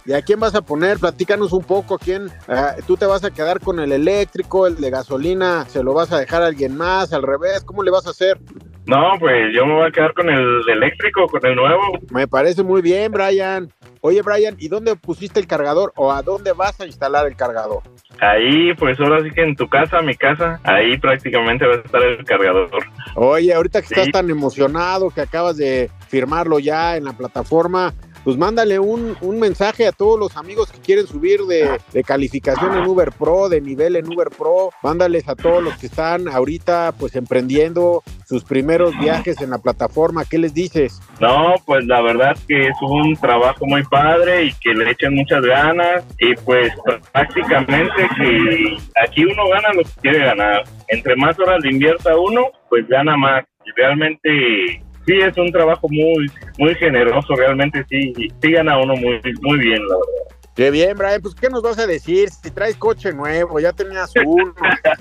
¿Y 0.05 0.13
a 0.13 0.21
quién 0.21 0.39
vas 0.39 0.55
a 0.55 0.61
poner? 0.61 0.97
Platícanos 0.99 1.51
un 1.53 1.63
poco, 1.63 1.95
¿a 1.95 1.99
quién? 1.99 2.29
Ah, 2.47 2.75
¿Tú 2.87 2.97
te 2.97 3.05
vas 3.05 3.23
a 3.23 3.31
quedar 3.31 3.59
con 3.59 3.79
el 3.79 3.91
eléctrico, 3.91 4.67
el 4.67 4.77
de 4.77 4.89
gasolina? 4.89 5.65
¿Se 5.67 5.83
lo 5.83 5.93
vas 5.93 6.11
a 6.11 6.19
dejar 6.19 6.41
a 6.41 6.47
alguien 6.47 6.75
más? 6.75 7.13
¿Al 7.13 7.23
revés? 7.23 7.63
¿Cómo 7.63 7.83
le 7.83 7.91
vas 7.91 8.07
a 8.07 8.11
hacer? 8.11 8.39
No, 8.87 9.11
pues 9.19 9.53
yo 9.55 9.65
me 9.65 9.75
voy 9.75 9.87
a 9.87 9.91
quedar 9.91 10.13
con 10.15 10.27
el 10.29 10.67
eléctrico, 10.67 11.27
con 11.27 11.45
el 11.45 11.55
nuevo. 11.55 11.81
Me 12.09 12.27
parece 12.27 12.63
muy 12.63 12.81
bien, 12.81 13.11
Brian. 13.11 13.71
Oye, 14.01 14.23
Brian, 14.23 14.55
¿y 14.57 14.67
dónde 14.67 14.95
pusiste 14.95 15.39
el 15.39 15.45
cargador 15.45 15.93
o 15.95 16.11
a 16.11 16.23
dónde 16.23 16.53
vas 16.53 16.81
a 16.81 16.87
instalar 16.87 17.27
el 17.27 17.35
cargador? 17.35 17.83
Ahí, 18.19 18.73
pues 18.73 18.99
ahora 18.99 19.21
sí 19.21 19.29
que 19.29 19.43
en 19.43 19.55
tu 19.55 19.69
casa, 19.69 20.01
mi 20.01 20.15
casa, 20.15 20.59
ahí 20.63 20.97
prácticamente 20.97 21.67
va 21.67 21.73
a 21.75 21.77
estar 21.77 22.01
el 22.01 22.25
cargador. 22.25 22.69
Oye, 23.15 23.53
ahorita 23.53 23.81
que 23.81 23.87
Sí. 23.87 23.93
estás 23.93 24.11
tan 24.11 24.29
emocionado, 24.31 25.11
que 25.11 25.21
acabas 25.21 25.57
de 25.57 25.91
firmarlo 26.07 26.57
ya 26.57 26.97
en 26.97 27.05
la 27.05 27.13
plataforma, 27.13 27.93
pues 28.23 28.37
mándale 28.37 28.79
un, 28.79 29.15
un 29.21 29.39
mensaje 29.39 29.87
a 29.87 29.91
todos 29.91 30.19
los 30.19 30.37
amigos 30.37 30.71
que 30.71 30.79
quieren 30.79 31.07
subir 31.07 31.41
de, 31.41 31.79
de 31.91 32.03
calificación 32.03 32.77
en 32.77 32.85
Uber 32.85 33.11
Pro, 33.11 33.49
de 33.49 33.61
nivel 33.61 33.95
en 33.95 34.07
Uber 34.07 34.29
Pro. 34.29 34.69
Mándales 34.83 35.27
a 35.27 35.35
todos 35.35 35.63
los 35.63 35.75
que 35.77 35.87
están 35.87 36.27
ahorita 36.27 36.93
pues 36.99 37.15
emprendiendo 37.15 38.03
sus 38.25 38.43
primeros 38.43 38.97
viajes 38.99 39.41
en 39.41 39.49
la 39.49 39.57
plataforma. 39.57 40.23
¿Qué 40.25 40.37
les 40.37 40.53
dices? 40.53 41.01
No, 41.19 41.55
pues 41.65 41.85
la 41.85 42.01
verdad 42.01 42.37
que 42.47 42.67
es 42.67 42.75
un 42.81 43.15
trabajo 43.17 43.65
muy 43.65 43.83
padre 43.83 44.45
y 44.45 44.53
que 44.53 44.73
le 44.73 44.91
echan 44.91 45.15
muchas 45.15 45.41
ganas 45.41 46.05
y 46.19 46.35
pues 46.35 46.71
prácticamente 47.11 48.07
que 48.17 48.77
aquí 49.03 49.25
uno 49.25 49.47
gana 49.49 49.73
lo 49.73 49.83
que 49.83 50.01
quiere 50.01 50.19
ganar. 50.19 50.63
Entre 50.87 51.15
más 51.15 51.37
horas 51.39 51.61
le 51.63 51.71
invierta 51.71 52.17
uno, 52.17 52.45
pues 52.69 52.87
gana 52.87 53.17
más. 53.17 53.43
Y 53.65 53.71
realmente 53.79 54.83
sí 55.05 55.13
es 55.19 55.37
un 55.37 55.51
trabajo 55.51 55.87
muy 55.89 56.27
muy 56.57 56.75
generoso, 56.75 57.35
realmente 57.35 57.85
sí, 57.89 58.13
sí 58.41 58.51
gana 58.51 58.77
uno 58.79 58.95
muy 58.95 59.19
muy 59.41 59.59
bien, 59.59 59.79
la 59.87 59.95
verdad. 59.95 60.30
Qué 60.61 60.69
bien, 60.69 60.95
Brian. 60.95 61.19
Pues, 61.23 61.33
¿qué 61.33 61.49
nos 61.49 61.63
vas 61.63 61.79
a 61.79 61.87
decir? 61.87 62.29
Si 62.29 62.51
traes 62.51 62.75
coche 62.75 63.11
nuevo, 63.11 63.59
ya 63.59 63.73
tenías 63.73 64.11
uno, 64.23 64.53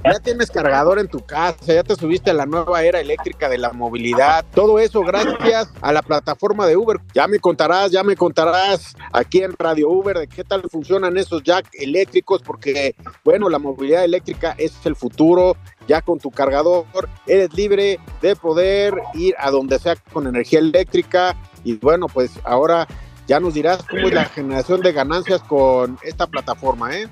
ya 0.02 0.19
tienes 0.19 0.50
cargador 0.50 0.99
en 0.99 1.07
tu 1.07 1.21
casa, 1.21 1.75
ya 1.75 1.83
te 1.83 1.97
subiste 1.97 2.31
a 2.31 2.33
la 2.33 2.47
nueva 2.47 2.83
era 2.83 2.99
eléctrica 2.99 3.47
de 3.47 3.59
la 3.59 3.71
movilidad. 3.75 4.43
Todo 4.55 4.79
eso 4.79 5.02
gracias 5.02 5.71
a 5.83 5.93
la 5.93 6.00
plataforma 6.00 6.67
de 6.67 6.79
Uber. 6.79 6.99
Ya 7.12 7.29
me 7.29 7.38
contarás, 7.38 7.90
ya 7.90 8.02
me 8.02 8.17
contarás 8.17 8.97
aquí 9.12 9.43
en 9.43 9.52
Radio 9.59 9.90
Uber 9.90 10.21
de 10.21 10.29
qué 10.29 10.45
tal 10.45 10.62
funcionan 10.71 11.19
esos 11.19 11.43
jack 11.43 11.69
eléctricos, 11.75 12.40
porque, 12.40 12.95
bueno, 13.23 13.50
la 13.50 13.59
movilidad 13.59 14.02
eléctrica 14.02 14.55
es 14.57 14.73
el 14.87 14.97
futuro. 14.97 15.59
Ya 15.87 16.00
con 16.00 16.19
tu 16.19 16.31
cargador 16.31 16.87
eres 17.26 17.52
libre 17.52 18.00
de 18.23 18.35
poder 18.35 18.95
ir 19.12 19.35
a 19.38 19.50
donde 19.50 19.79
sea 19.79 19.97
con 20.11 20.26
energía 20.26 20.61
eléctrica. 20.61 21.37
Y 21.64 21.75
bueno, 21.75 22.07
pues 22.07 22.31
ahora 22.45 22.88
ya 23.31 23.39
nos 23.39 23.55
dirás 23.55 23.85
cómo 23.89 24.09
es 24.09 24.13
la 24.13 24.25
generación 24.25 24.81
de 24.81 24.91
ganancias 24.91 25.41
con 25.43 25.97
esta 26.03 26.27
plataforma, 26.27 26.93
¿eh? 26.97 27.07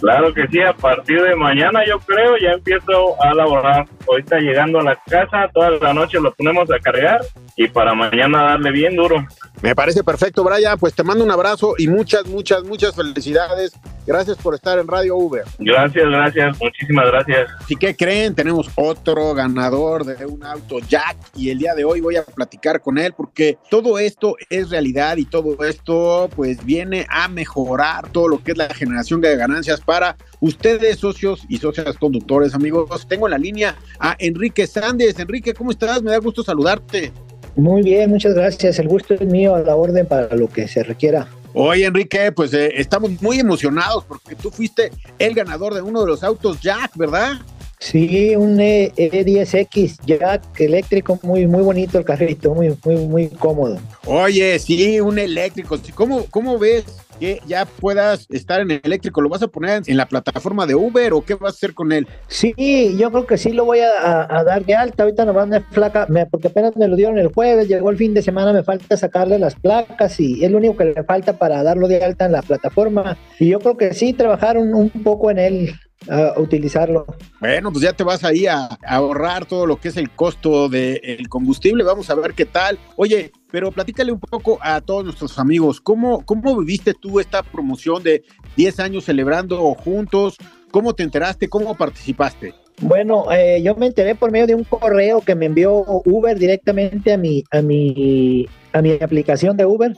Claro 0.00 0.34
que 0.34 0.48
sí, 0.48 0.60
a 0.60 0.72
partir 0.72 1.22
de 1.22 1.36
mañana 1.36 1.86
yo 1.86 2.00
creo 2.00 2.36
ya 2.36 2.50
empiezo 2.50 3.14
a 3.22 3.32
laborar. 3.32 3.86
Ahorita 4.08 4.40
llegando 4.40 4.80
a 4.80 4.82
la 4.82 4.96
casa, 5.06 5.48
toda 5.54 5.70
la 5.70 5.94
noche 5.94 6.18
lo 6.20 6.32
ponemos 6.34 6.68
a 6.72 6.80
cargar 6.80 7.20
y 7.54 7.68
para 7.68 7.94
mañana 7.94 8.42
darle 8.42 8.72
bien 8.72 8.96
duro. 8.96 9.24
Me 9.62 9.76
parece 9.76 10.02
perfecto, 10.02 10.42
Brian. 10.42 10.76
Pues 10.80 10.94
te 10.94 11.04
mando 11.04 11.22
un 11.22 11.30
abrazo 11.30 11.74
y 11.78 11.86
muchas, 11.86 12.26
muchas, 12.26 12.64
muchas 12.64 12.96
felicidades. 12.96 13.72
Gracias 14.06 14.38
por 14.38 14.54
estar 14.54 14.78
en 14.78 14.88
Radio 14.88 15.16
Uber. 15.16 15.44
Gracias, 15.58 16.04
gracias, 16.04 16.60
muchísimas 16.60 17.06
gracias. 17.06 17.50
¿Y 17.68 17.76
qué 17.76 17.94
creen? 17.94 18.34
Tenemos 18.34 18.70
otro 18.76 19.34
ganador 19.34 20.04
de 20.04 20.26
un 20.26 20.42
auto 20.44 20.78
Jack 20.80 21.16
y 21.36 21.50
el 21.50 21.58
día 21.58 21.74
de 21.74 21.84
hoy 21.84 22.00
voy 22.00 22.16
a 22.16 22.24
platicar 22.24 22.80
con 22.80 22.98
él 22.98 23.12
porque 23.16 23.58
todo 23.70 23.98
esto 23.98 24.36
es 24.48 24.70
realidad 24.70 25.16
y 25.16 25.24
todo 25.24 25.64
esto 25.64 26.28
pues 26.34 26.64
viene 26.64 27.06
a 27.08 27.28
mejorar 27.28 28.08
todo 28.10 28.28
lo 28.28 28.42
que 28.42 28.52
es 28.52 28.58
la 28.58 28.72
generación 28.74 29.20
de 29.20 29.36
ganancias 29.36 29.80
para 29.80 30.16
ustedes 30.40 30.98
socios 30.98 31.44
y 31.48 31.58
socias 31.58 31.96
conductores 31.96 32.54
amigos. 32.54 33.06
Tengo 33.06 33.26
en 33.26 33.32
la 33.32 33.38
línea 33.38 33.76
a 33.98 34.16
Enrique 34.18 34.66
Sández. 34.66 35.18
Enrique, 35.18 35.54
¿cómo 35.54 35.70
estás? 35.70 36.02
Me 36.02 36.10
da 36.10 36.18
gusto 36.18 36.42
saludarte. 36.42 37.12
Muy 37.56 37.82
bien, 37.82 38.10
muchas 38.10 38.34
gracias. 38.34 38.78
El 38.78 38.88
gusto 38.88 39.14
es 39.14 39.20
mío 39.22 39.54
a 39.54 39.60
la 39.60 39.76
orden 39.76 40.06
para 40.06 40.34
lo 40.34 40.48
que 40.48 40.68
se 40.68 40.82
requiera. 40.82 41.28
Oye, 41.52 41.84
Enrique, 41.84 42.30
pues 42.32 42.52
eh, 42.54 42.72
estamos 42.76 43.10
muy 43.20 43.40
emocionados 43.40 44.04
porque 44.04 44.36
tú 44.36 44.50
fuiste 44.50 44.92
el 45.18 45.34
ganador 45.34 45.74
de 45.74 45.82
uno 45.82 46.02
de 46.02 46.06
los 46.06 46.22
autos 46.22 46.60
Jack, 46.60 46.96
¿verdad? 46.96 47.40
Sí, 47.80 48.36
un 48.36 48.60
E- 48.60 48.92
E10X 48.94 50.00
Jack 50.04 50.60
eléctrico, 50.60 51.18
muy, 51.22 51.46
muy 51.46 51.62
bonito 51.62 51.98
el 51.98 52.04
carrito, 52.04 52.54
muy, 52.54 52.76
muy, 52.84 52.96
muy 53.06 53.28
cómodo. 53.28 53.78
Oye, 54.06 54.58
sí, 54.58 55.00
un 55.00 55.18
eléctrico. 55.18 55.78
¿Cómo, 55.94 56.26
¿Cómo 56.30 56.58
ves 56.58 56.84
que 57.18 57.40
ya 57.46 57.64
puedas 57.64 58.26
estar 58.28 58.60
en 58.60 58.70
el 58.72 58.80
eléctrico? 58.84 59.22
¿Lo 59.22 59.30
vas 59.30 59.42
a 59.42 59.48
poner 59.48 59.82
en 59.86 59.96
la 59.96 60.06
plataforma 60.06 60.66
de 60.66 60.74
Uber 60.74 61.14
o 61.14 61.22
qué 61.22 61.34
vas 61.34 61.54
a 61.54 61.56
hacer 61.56 61.72
con 61.72 61.90
él? 61.92 62.06
Sí, 62.28 62.54
yo 62.98 63.10
creo 63.10 63.26
que 63.26 63.38
sí 63.38 63.50
lo 63.52 63.64
voy 63.64 63.80
a, 63.80 64.26
dar 64.44 64.62
de 64.66 64.74
alta. 64.74 65.04
Ahorita 65.04 65.24
nomás 65.24 65.48
me 65.48 65.60
flaca, 65.62 66.04
me- 66.10 66.26
porque 66.26 66.48
apenas 66.48 66.76
me 66.76 66.86
lo 66.86 66.96
dieron 66.96 67.16
el 67.18 67.28
jueves, 67.28 67.66
llegó 67.66 67.88
el 67.88 67.96
fin 67.96 68.12
de 68.12 68.20
semana, 68.20 68.52
me 68.52 68.62
falta 68.62 68.94
sacarle 68.98 69.38
las 69.38 69.54
placas 69.54 70.20
y 70.20 70.44
es 70.44 70.50
lo 70.50 70.58
único 70.58 70.76
que 70.76 70.84
le 70.84 71.04
falta 71.04 71.38
para 71.38 71.62
darlo 71.62 71.88
de 71.88 72.04
alta 72.04 72.26
en 72.26 72.32
la 72.32 72.42
plataforma. 72.42 73.16
Y 73.38 73.48
yo 73.48 73.58
creo 73.58 73.78
que 73.78 73.94
sí, 73.94 74.12
trabajar 74.12 74.58
un, 74.58 74.74
un 74.74 74.90
poco 74.90 75.30
en 75.30 75.38
él, 75.38 75.72
a 76.08 76.38
utilizarlo. 76.38 77.06
Bueno, 77.40 77.70
pues 77.70 77.84
ya 77.84 77.92
te 77.92 78.04
vas 78.04 78.24
ahí 78.24 78.46
a, 78.46 78.64
a 78.64 78.78
ahorrar 78.82 79.46
todo 79.46 79.66
lo 79.66 79.76
que 79.76 79.88
es 79.88 79.96
el 79.96 80.10
costo 80.10 80.68
del 80.68 81.28
combustible. 81.28 81.84
Vamos 81.84 82.10
a 82.10 82.14
ver 82.14 82.34
qué 82.34 82.46
tal. 82.46 82.78
Oye, 82.96 83.32
pero 83.50 83.70
platícale 83.72 84.12
un 84.12 84.20
poco 84.20 84.58
a 84.62 84.80
todos 84.80 85.04
nuestros 85.04 85.38
amigos. 85.38 85.80
¿Cómo, 85.80 86.24
cómo 86.24 86.56
viviste 86.56 86.94
tú 86.94 87.20
esta 87.20 87.42
promoción 87.42 88.02
de 88.02 88.24
10 88.56 88.80
años 88.80 89.04
celebrando 89.04 89.58
juntos? 89.74 90.36
¿Cómo 90.70 90.94
te 90.94 91.02
enteraste? 91.02 91.48
¿Cómo 91.48 91.76
participaste? 91.76 92.54
Bueno, 92.80 93.30
eh, 93.30 93.60
yo 93.62 93.74
me 93.74 93.86
enteré 93.86 94.14
por 94.14 94.30
medio 94.30 94.46
de 94.46 94.54
un 94.54 94.64
correo 94.64 95.20
que 95.20 95.34
me 95.34 95.46
envió 95.46 95.84
Uber 96.04 96.38
directamente 96.38 97.12
a 97.12 97.18
mi, 97.18 97.44
a 97.50 97.60
mi, 97.60 98.48
a 98.72 98.80
mi 98.80 98.92
aplicación 98.92 99.56
de 99.56 99.66
Uber. 99.66 99.94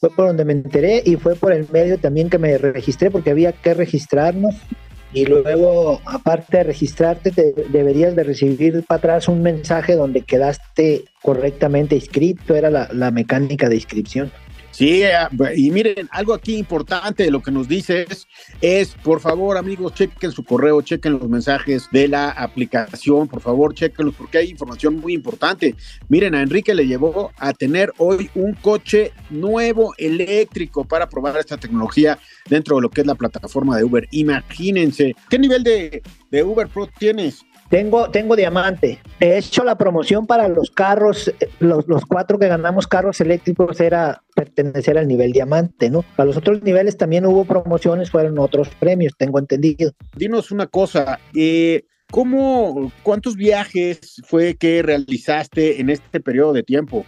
Fue 0.00 0.10
por 0.10 0.26
donde 0.26 0.44
me 0.44 0.52
enteré 0.52 1.02
y 1.04 1.16
fue 1.16 1.36
por 1.36 1.52
el 1.52 1.66
medio 1.72 1.98
también 1.98 2.28
que 2.28 2.38
me 2.38 2.58
registré 2.58 3.10
porque 3.10 3.30
había 3.30 3.52
que 3.52 3.72
registrarnos. 3.72 4.54
Y 5.14 5.26
luego, 5.26 6.00
aparte 6.04 6.58
de 6.58 6.64
registrarte, 6.64 7.30
te 7.30 7.52
deberías 7.70 8.16
de 8.16 8.24
recibir 8.24 8.82
para 8.82 8.98
atrás 8.98 9.28
un 9.28 9.42
mensaje 9.42 9.94
donde 9.94 10.22
quedaste 10.22 11.04
correctamente 11.22 11.94
inscrito. 11.94 12.56
Era 12.56 12.68
la, 12.68 12.88
la 12.92 13.12
mecánica 13.12 13.68
de 13.68 13.76
inscripción. 13.76 14.32
Sí, 14.74 15.04
eh, 15.04 15.14
y 15.54 15.70
miren, 15.70 16.08
algo 16.10 16.34
aquí 16.34 16.56
importante 16.56 17.22
de 17.22 17.30
lo 17.30 17.40
que 17.40 17.52
nos 17.52 17.68
dices 17.68 18.26
es, 18.60 18.96
por 19.04 19.20
favor, 19.20 19.56
amigos, 19.56 19.94
chequen 19.94 20.32
su 20.32 20.42
correo, 20.42 20.82
chequen 20.82 21.12
los 21.12 21.28
mensajes 21.28 21.88
de 21.92 22.08
la 22.08 22.30
aplicación, 22.30 23.28
por 23.28 23.40
favor, 23.40 23.72
chequenlos 23.72 24.16
porque 24.16 24.38
hay 24.38 24.50
información 24.50 24.96
muy 24.96 25.14
importante. 25.14 25.76
Miren, 26.08 26.34
a 26.34 26.42
Enrique 26.42 26.74
le 26.74 26.88
llevó 26.88 27.30
a 27.38 27.52
tener 27.52 27.92
hoy 27.98 28.28
un 28.34 28.54
coche 28.54 29.12
nuevo 29.30 29.94
eléctrico 29.96 30.84
para 30.84 31.08
probar 31.08 31.36
esta 31.36 31.56
tecnología 31.56 32.18
dentro 32.50 32.74
de 32.74 32.82
lo 32.82 32.90
que 32.90 33.02
es 33.02 33.06
la 33.06 33.14
plataforma 33.14 33.76
de 33.76 33.84
Uber. 33.84 34.08
Imagínense, 34.10 35.14
¿qué 35.30 35.38
nivel 35.38 35.62
de, 35.62 36.02
de 36.32 36.42
Uber 36.42 36.66
Pro 36.66 36.88
tienes? 36.98 37.44
Tengo, 37.70 38.10
tengo 38.10 38.36
diamante. 38.36 39.00
He 39.20 39.38
hecho 39.38 39.64
la 39.64 39.76
promoción 39.76 40.26
para 40.26 40.48
los 40.48 40.70
carros, 40.70 41.28
eh, 41.28 41.48
los, 41.60 41.86
los 41.88 42.04
cuatro 42.04 42.38
que 42.38 42.48
ganamos 42.48 42.86
carros 42.86 43.20
eléctricos 43.20 43.80
era 43.80 44.22
pertenecer 44.34 44.98
al 44.98 45.08
nivel 45.08 45.32
diamante, 45.32 45.90
¿no? 45.90 46.04
Para 46.16 46.26
los 46.26 46.36
otros 46.36 46.62
niveles 46.62 46.96
también 46.96 47.26
hubo 47.26 47.44
promociones, 47.44 48.10
fueron 48.10 48.38
otros 48.38 48.68
premios, 48.78 49.14
tengo 49.16 49.38
entendido. 49.38 49.92
Dinos 50.16 50.50
una 50.50 50.66
cosa, 50.66 51.18
eh, 51.34 51.84
¿cómo, 52.10 52.92
cuántos 53.02 53.36
viajes 53.36 54.22
fue 54.26 54.56
que 54.56 54.82
realizaste 54.82 55.80
en 55.80 55.90
este 55.90 56.20
periodo 56.20 56.52
de 56.52 56.62
tiempo? 56.62 57.04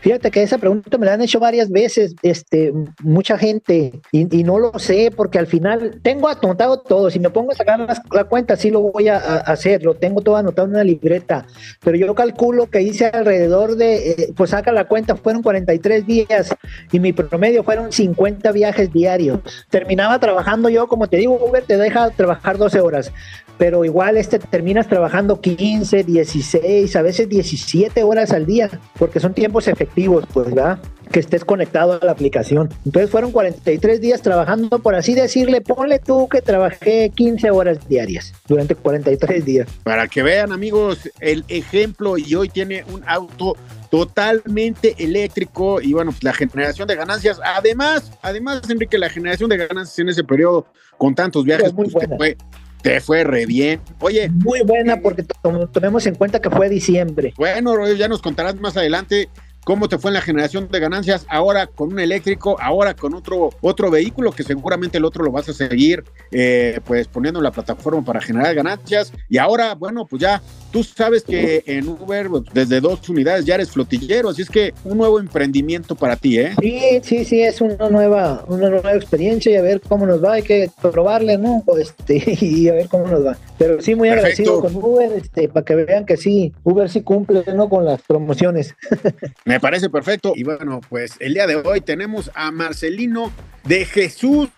Fíjate 0.00 0.30
que 0.30 0.42
esa 0.42 0.58
pregunta 0.58 0.96
me 0.98 1.06
la 1.06 1.14
han 1.14 1.22
hecho 1.22 1.38
varias 1.40 1.70
veces, 1.70 2.14
este, 2.22 2.72
mucha 3.02 3.36
gente, 3.36 4.00
y, 4.12 4.24
no 4.44 4.58
lo 4.58 4.78
sé, 4.78 5.10
porque 5.14 5.38
al 5.38 5.46
final 5.46 6.00
tengo 6.02 6.28
anotado 6.28 6.80
todo. 6.80 7.10
Si 7.10 7.20
me 7.20 7.30
pongo 7.30 7.52
a 7.52 7.54
sacar 7.54 7.86
la, 8.10 8.24
cuenta, 8.24 8.56
sí 8.56 8.70
lo 8.70 8.80
voy 8.80 9.08
a, 9.08 9.16
a 9.16 9.38
hacer, 9.40 9.82
lo 9.84 9.94
tengo 9.94 10.22
todo 10.22 10.36
anotado 10.36 10.66
en 10.66 10.74
una 10.74 10.84
libreta. 10.84 11.46
Pero 11.84 11.96
yo 11.96 12.14
calculo 12.14 12.70
que 12.70 12.82
hice 12.82 13.06
alrededor 13.06 13.76
de, 13.76 14.10
eh, 14.10 14.32
pues 14.36 14.50
saca 14.50 14.72
la 14.72 14.86
cuenta, 14.86 15.16
fueron 15.16 15.42
43 15.42 16.06
días 16.06 16.54
y 16.90 17.00
mi 17.00 17.12
promedio 17.12 17.62
fueron 17.62 17.92
50 17.92 18.52
viajes 18.52 18.92
diarios. 18.92 19.40
Terminaba 19.68 20.18
trabajando 20.18 20.68
yo, 20.68 20.88
como 20.88 21.08
te 21.08 21.18
digo, 21.18 21.38
Uber 21.44 21.64
te 21.64 21.76
deja 21.76 22.10
trabajar 22.10 22.58
12 22.58 22.80
horas, 22.80 23.12
pero 23.60 23.84
igual 23.84 24.16
este 24.16 24.38
terminas 24.38 24.88
trabajando 24.88 25.42
15, 25.42 26.04
16, 26.04 26.96
a 26.96 27.02
veces 27.02 27.28
17 27.28 28.02
horas 28.04 28.32
al 28.32 28.46
día, 28.46 28.70
porque 28.98 29.20
son 29.20 29.34
tiempos 29.34 29.68
efectivos, 29.68 30.24
pues, 30.32 30.46
¿verdad? 30.46 30.78
que 31.12 31.20
estés 31.20 31.44
conectado 31.44 31.98
a 32.00 32.04
la 32.04 32.12
aplicación. 32.12 32.70
Entonces 32.86 33.10
fueron 33.10 33.32
43 33.32 34.00
días 34.00 34.22
trabajando, 34.22 34.78
por 34.78 34.94
así 34.94 35.12
decirle, 35.12 35.60
ponle 35.60 35.98
tú 35.98 36.26
que 36.28 36.40
trabajé 36.40 37.10
15 37.14 37.50
horas 37.50 37.86
diarias 37.86 38.32
durante 38.48 38.74
43 38.76 39.44
días. 39.44 39.68
Para 39.82 40.08
que 40.08 40.22
vean 40.22 40.52
amigos 40.52 41.10
el 41.18 41.44
ejemplo 41.48 42.16
y 42.16 42.34
hoy 42.36 42.48
tiene 42.48 42.84
un 42.90 43.02
auto 43.06 43.56
totalmente 43.90 44.94
eléctrico 44.98 45.82
y 45.82 45.92
bueno, 45.92 46.12
pues 46.12 46.22
la 46.22 46.32
generación 46.32 46.88
de 46.88 46.94
ganancias, 46.94 47.40
además, 47.44 48.12
además 48.22 48.62
Enrique, 48.70 48.96
la 48.96 49.10
generación 49.10 49.50
de 49.50 49.56
ganancias 49.58 49.98
en 49.98 50.08
ese 50.08 50.24
periodo 50.24 50.66
con 50.96 51.14
tantos 51.14 51.44
viajes, 51.44 51.72
muy 51.72 51.88
pues, 51.90 52.08
te, 52.08 52.16
fue, 52.16 52.36
te 52.82 53.00
fue 53.00 53.24
re 53.24 53.46
bien. 53.46 53.80
Oye. 54.00 54.28
Muy 54.28 54.62
buena 54.62 55.00
porque 55.00 55.24
tomemos 55.72 56.06
en 56.06 56.14
cuenta 56.14 56.40
que 56.40 56.50
fue 56.50 56.68
diciembre. 56.68 57.34
Bueno, 57.36 57.90
ya 57.92 58.08
nos 58.08 58.22
contarás 58.22 58.56
más 58.56 58.76
adelante 58.76 59.28
cómo 59.64 59.88
te 59.88 59.98
fue 59.98 60.10
en 60.10 60.14
la 60.14 60.20
generación 60.20 60.68
de 60.70 60.80
ganancias 60.80 61.26
ahora 61.28 61.66
con 61.66 61.92
un 61.92 62.00
eléctrico, 62.00 62.56
ahora 62.60 62.94
con 62.94 63.14
otro, 63.14 63.50
otro 63.60 63.90
vehículo 63.90 64.32
que 64.32 64.42
seguramente 64.42 64.98
el 64.98 65.04
otro 65.04 65.24
lo 65.24 65.32
vas 65.32 65.48
a 65.48 65.52
seguir 65.52 66.04
eh, 66.30 66.80
pues 66.84 67.08
poniendo 67.08 67.40
en 67.40 67.44
la 67.44 67.50
plataforma 67.50 68.04
para 68.04 68.20
generar 68.20 68.54
ganancias 68.54 69.12
y 69.28 69.38
ahora 69.38 69.74
bueno 69.74 70.06
pues 70.06 70.22
ya 70.22 70.42
tú 70.70 70.84
sabes 70.84 71.24
que 71.24 71.62
en 71.66 71.88
Uber 71.88 72.28
pues, 72.28 72.44
desde 72.52 72.80
dos 72.80 73.08
unidades 73.08 73.44
ya 73.44 73.56
eres 73.56 73.70
flotillero, 73.70 74.30
así 74.30 74.42
es 74.42 74.50
que 74.50 74.72
un 74.84 74.98
nuevo 74.98 75.18
emprendimiento 75.18 75.94
para 75.94 76.16
ti, 76.16 76.38
¿eh? 76.38 76.52
Sí, 76.60 77.00
sí, 77.02 77.24
sí, 77.24 77.42
es 77.42 77.60
una 77.60 77.88
nueva, 77.88 78.44
una 78.48 78.68
nueva 78.68 78.94
experiencia 78.94 79.52
y 79.52 79.56
a 79.56 79.62
ver 79.62 79.80
cómo 79.80 80.06
nos 80.06 80.22
va, 80.22 80.34
hay 80.34 80.42
que 80.42 80.70
probarle, 80.80 81.38
¿no? 81.38 81.62
Este, 81.78 82.22
y 82.44 82.68
a 82.68 82.74
ver 82.74 82.88
cómo 82.88 83.06
nos 83.06 83.26
va. 83.26 83.36
Pero 83.60 83.78
sí, 83.82 83.94
muy 83.94 84.08
agradecido 84.08 84.58
con 84.62 84.74
Uber, 84.74 85.12
este, 85.12 85.46
para 85.50 85.66
que 85.66 85.74
vean 85.74 86.06
que 86.06 86.16
sí, 86.16 86.54
Uber 86.64 86.88
sí 86.88 87.02
cumple, 87.02 87.44
¿no? 87.54 87.68
Con 87.68 87.84
las 87.84 88.00
promociones. 88.00 88.74
Me 89.44 89.60
parece 89.60 89.90
perfecto. 89.90 90.32
Y 90.34 90.44
bueno, 90.44 90.80
pues 90.88 91.16
el 91.20 91.34
día 91.34 91.46
de 91.46 91.56
hoy 91.56 91.82
tenemos 91.82 92.30
a 92.34 92.50
Marcelino 92.52 93.30
de 93.64 93.84
Jesús. 93.84 94.48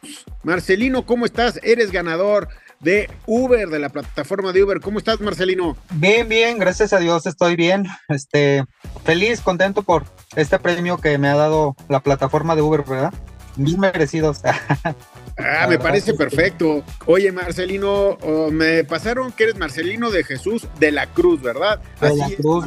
Marcelino, 0.44 1.04
¿cómo 1.04 1.26
estás? 1.26 1.58
Eres 1.64 1.90
ganador 1.90 2.46
de 2.78 3.10
Uber, 3.26 3.70
de 3.70 3.80
la 3.80 3.88
plataforma 3.88 4.52
de 4.52 4.62
Uber. 4.62 4.78
¿Cómo 4.78 5.00
estás, 5.00 5.20
Marcelino? 5.20 5.76
Bien, 5.94 6.28
bien, 6.28 6.60
gracias 6.60 6.92
a 6.92 7.00
Dios 7.00 7.26
estoy 7.26 7.56
bien. 7.56 7.86
Este, 8.08 8.62
feliz, 9.04 9.40
contento 9.40 9.82
por 9.82 10.04
este 10.36 10.60
premio 10.60 10.98
que 10.98 11.18
me 11.18 11.26
ha 11.26 11.34
dado 11.34 11.74
la 11.88 11.98
plataforma 11.98 12.54
de 12.54 12.62
Uber, 12.62 12.84
¿verdad? 12.88 13.12
Bien 13.56 13.80
merecidos. 13.80 14.42
Ah, 15.38 15.66
me 15.68 15.78
parece 15.78 16.14
perfecto. 16.14 16.84
Oye, 17.06 17.32
Marcelino, 17.32 18.18
me 18.50 18.84
pasaron 18.84 19.32
que 19.32 19.44
eres 19.44 19.56
Marcelino 19.56 20.10
de 20.10 20.24
Jesús 20.24 20.68
de 20.78 20.92
la 20.92 21.06
Cruz, 21.06 21.40
¿verdad? 21.40 21.80
De 22.00 22.14
la 22.16 22.28
Cruz, 22.36 22.66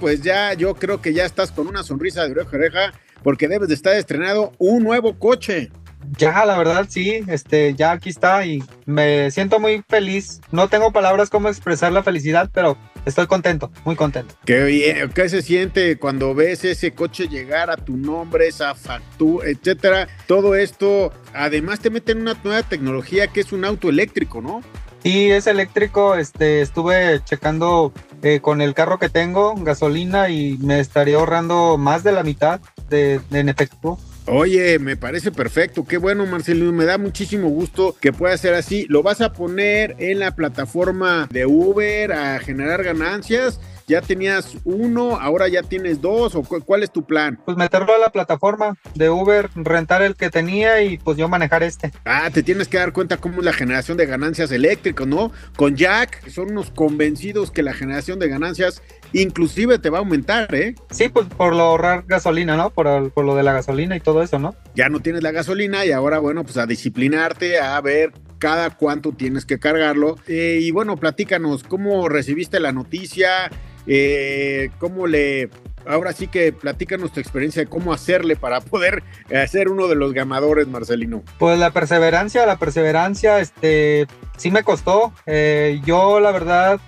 Pues 0.00 0.22
ya, 0.22 0.54
yo 0.54 0.74
creo 0.74 1.00
que 1.00 1.14
ya 1.14 1.24
estás 1.24 1.52
con 1.52 1.68
una 1.68 1.82
sonrisa 1.82 2.24
de 2.24 2.32
oreja 2.32 2.56
oreja 2.56 2.92
porque 3.22 3.48
debes 3.48 3.68
de 3.68 3.74
estar 3.74 3.94
estrenado 3.94 4.52
un 4.58 4.82
nuevo 4.82 5.18
coche. 5.18 5.70
Ya, 6.16 6.44
la 6.44 6.56
verdad, 6.58 6.86
sí, 6.88 7.22
este, 7.28 7.74
ya 7.74 7.92
aquí 7.92 8.08
está 8.08 8.44
y 8.44 8.62
me 8.86 9.30
siento 9.30 9.60
muy 9.60 9.82
feliz. 9.88 10.40
No 10.50 10.68
tengo 10.68 10.92
palabras 10.92 11.30
como 11.30 11.48
expresar 11.48 11.92
la 11.92 12.02
felicidad, 12.02 12.50
pero 12.52 12.76
estoy 13.04 13.26
contento, 13.26 13.70
muy 13.84 13.96
contento. 13.96 14.34
Qué 14.44 14.64
bien, 14.64 15.10
¿qué 15.10 15.28
se 15.28 15.42
siente 15.42 15.96
cuando 15.96 16.34
ves 16.34 16.64
ese 16.64 16.92
coche 16.92 17.28
llegar 17.28 17.70
a 17.70 17.76
tu 17.76 17.96
nombre, 17.96 18.48
esa 18.48 18.74
factura, 18.74 19.48
etcétera? 19.48 20.08
Todo 20.26 20.54
esto, 20.54 21.12
además 21.34 21.80
te 21.80 21.90
meten 21.90 22.20
una 22.20 22.36
nueva 22.42 22.62
tecnología 22.62 23.28
que 23.28 23.40
es 23.40 23.52
un 23.52 23.64
auto 23.64 23.88
eléctrico, 23.88 24.40
¿no? 24.40 24.62
Sí, 25.02 25.30
es 25.30 25.46
eléctrico, 25.46 26.14
este, 26.14 26.60
estuve 26.60 27.22
checando 27.24 27.92
eh, 28.22 28.40
con 28.40 28.60
el 28.60 28.74
carro 28.74 28.98
que 28.98 29.08
tengo, 29.08 29.54
gasolina, 29.54 30.28
y 30.28 30.58
me 30.58 30.78
estaría 30.78 31.16
ahorrando 31.16 31.78
más 31.78 32.04
de 32.04 32.12
la 32.12 32.22
mitad 32.22 32.60
de, 32.90 33.20
de 33.30 33.40
en 33.40 33.48
efecto 33.48 33.98
Oye, 34.32 34.78
me 34.78 34.96
parece 34.96 35.32
perfecto. 35.32 35.84
Qué 35.84 35.96
bueno, 35.96 36.24
Marcelino. 36.24 36.70
Me 36.70 36.84
da 36.84 36.98
muchísimo 36.98 37.48
gusto 37.48 37.96
que 38.00 38.12
pueda 38.12 38.36
ser 38.38 38.54
así. 38.54 38.86
¿Lo 38.88 39.02
vas 39.02 39.20
a 39.20 39.32
poner 39.32 39.96
en 39.98 40.20
la 40.20 40.36
plataforma 40.36 41.26
de 41.32 41.46
Uber 41.46 42.12
a 42.12 42.38
generar 42.38 42.84
ganancias? 42.84 43.58
¿Ya 43.90 44.00
tenías 44.00 44.56
uno, 44.62 45.18
ahora 45.20 45.48
ya 45.48 45.64
tienes 45.64 46.00
dos? 46.00 46.36
¿O 46.36 46.44
cuál 46.44 46.84
es 46.84 46.92
tu 46.92 47.04
plan? 47.04 47.40
Pues 47.44 47.56
meterlo 47.56 47.92
a 47.92 47.98
la 47.98 48.10
plataforma 48.10 48.76
de 48.94 49.10
Uber, 49.10 49.50
rentar 49.56 50.00
el 50.02 50.14
que 50.14 50.30
tenía 50.30 50.80
y 50.84 50.96
pues 50.96 51.18
yo 51.18 51.28
manejar 51.28 51.64
este. 51.64 51.90
Ah, 52.04 52.30
te 52.32 52.44
tienes 52.44 52.68
que 52.68 52.78
dar 52.78 52.92
cuenta 52.92 53.16
cómo 53.16 53.40
es 53.40 53.44
la 53.44 53.52
generación 53.52 53.96
de 53.96 54.06
ganancias 54.06 54.52
eléctricas, 54.52 55.08
¿no? 55.08 55.32
Con 55.56 55.74
Jack, 55.74 56.28
son 56.28 56.52
unos 56.52 56.70
convencidos 56.70 57.50
que 57.50 57.64
la 57.64 57.74
generación 57.74 58.20
de 58.20 58.28
ganancias 58.28 58.80
inclusive 59.12 59.80
te 59.80 59.90
va 59.90 59.98
a 59.98 60.02
aumentar, 60.02 60.54
¿eh? 60.54 60.76
Sí, 60.90 61.08
pues 61.08 61.26
por 61.26 61.52
lo 61.52 61.64
ahorrar 61.64 62.04
gasolina, 62.06 62.56
¿no? 62.56 62.70
Por, 62.70 63.10
por 63.10 63.24
lo 63.24 63.34
de 63.34 63.42
la 63.42 63.52
gasolina 63.52 63.96
y 63.96 64.00
todo 64.00 64.22
eso, 64.22 64.38
¿no? 64.38 64.54
Ya 64.76 64.88
no 64.88 65.00
tienes 65.00 65.24
la 65.24 65.32
gasolina 65.32 65.84
y 65.84 65.90
ahora, 65.90 66.20
bueno, 66.20 66.44
pues 66.44 66.58
a 66.58 66.66
disciplinarte, 66.66 67.58
a 67.58 67.80
ver 67.80 68.12
cada 68.40 68.70
cuánto 68.70 69.12
tienes 69.12 69.46
que 69.46 69.60
cargarlo. 69.60 70.16
Eh, 70.26 70.58
y 70.60 70.70
bueno, 70.72 70.96
platícanos, 70.96 71.62
¿cómo 71.62 72.08
recibiste 72.08 72.58
la 72.58 72.72
noticia? 72.72 73.50
Eh, 73.92 74.70
¿Cómo 74.78 75.08
le... 75.08 75.50
Ahora 75.84 76.12
sí 76.12 76.28
que 76.28 76.52
platícanos 76.52 77.12
tu 77.12 77.18
experiencia 77.18 77.62
de 77.62 77.68
cómo 77.68 77.92
hacerle 77.92 78.36
para 78.36 78.60
poder 78.60 79.02
ser 79.48 79.70
uno 79.70 79.88
de 79.88 79.94
los 79.94 80.12
ganadores, 80.12 80.68
Marcelino. 80.68 81.22
Pues 81.38 81.58
la 81.58 81.70
perseverancia, 81.70 82.44
la 82.44 82.58
perseverancia, 82.58 83.40
este, 83.40 84.06
sí 84.36 84.50
me 84.50 84.62
costó. 84.62 85.12
Eh, 85.26 85.80
yo, 85.84 86.20
la 86.20 86.32
verdad, 86.32 86.80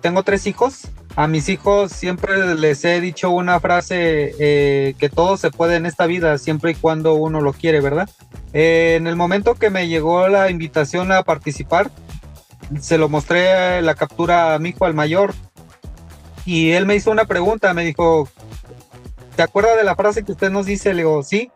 tengo 0.00 0.24
tres 0.24 0.48
hijos 0.48 0.90
a 1.16 1.26
mis 1.26 1.48
hijos 1.48 1.92
siempre 1.92 2.54
les 2.54 2.84
he 2.84 3.00
dicho 3.00 3.30
una 3.30 3.58
frase 3.60 4.34
eh, 4.38 4.94
que 4.98 5.08
todo 5.08 5.36
se 5.36 5.50
puede 5.50 5.76
en 5.76 5.86
esta 5.86 6.06
vida 6.06 6.38
siempre 6.38 6.72
y 6.72 6.74
cuando 6.74 7.14
uno 7.14 7.40
lo 7.40 7.52
quiere, 7.52 7.80
¿verdad? 7.80 8.08
Eh, 8.52 8.94
en 8.96 9.06
el 9.06 9.16
momento 9.16 9.54
que 9.54 9.70
me 9.70 9.88
llegó 9.88 10.28
la 10.28 10.50
invitación 10.50 11.12
a 11.12 11.22
participar, 11.22 11.90
se 12.80 12.98
lo 12.98 13.08
mostré 13.08 13.82
la 13.82 13.94
captura 13.94 14.54
a 14.54 14.58
mi 14.60 14.70
hijo, 14.70 14.86
al 14.86 14.94
mayor, 14.94 15.34
y 16.44 16.72
él 16.72 16.86
me 16.86 16.96
hizo 16.96 17.10
una 17.10 17.24
pregunta, 17.24 17.74
me 17.74 17.84
dijo, 17.84 18.28
¿te 19.36 19.42
acuerdas 19.42 19.76
de 19.76 19.84
la 19.84 19.96
frase 19.96 20.24
que 20.24 20.32
usted 20.32 20.50
nos 20.50 20.66
dice? 20.66 20.94
Le 20.94 21.02
digo, 21.02 21.22
sí, 21.22 21.50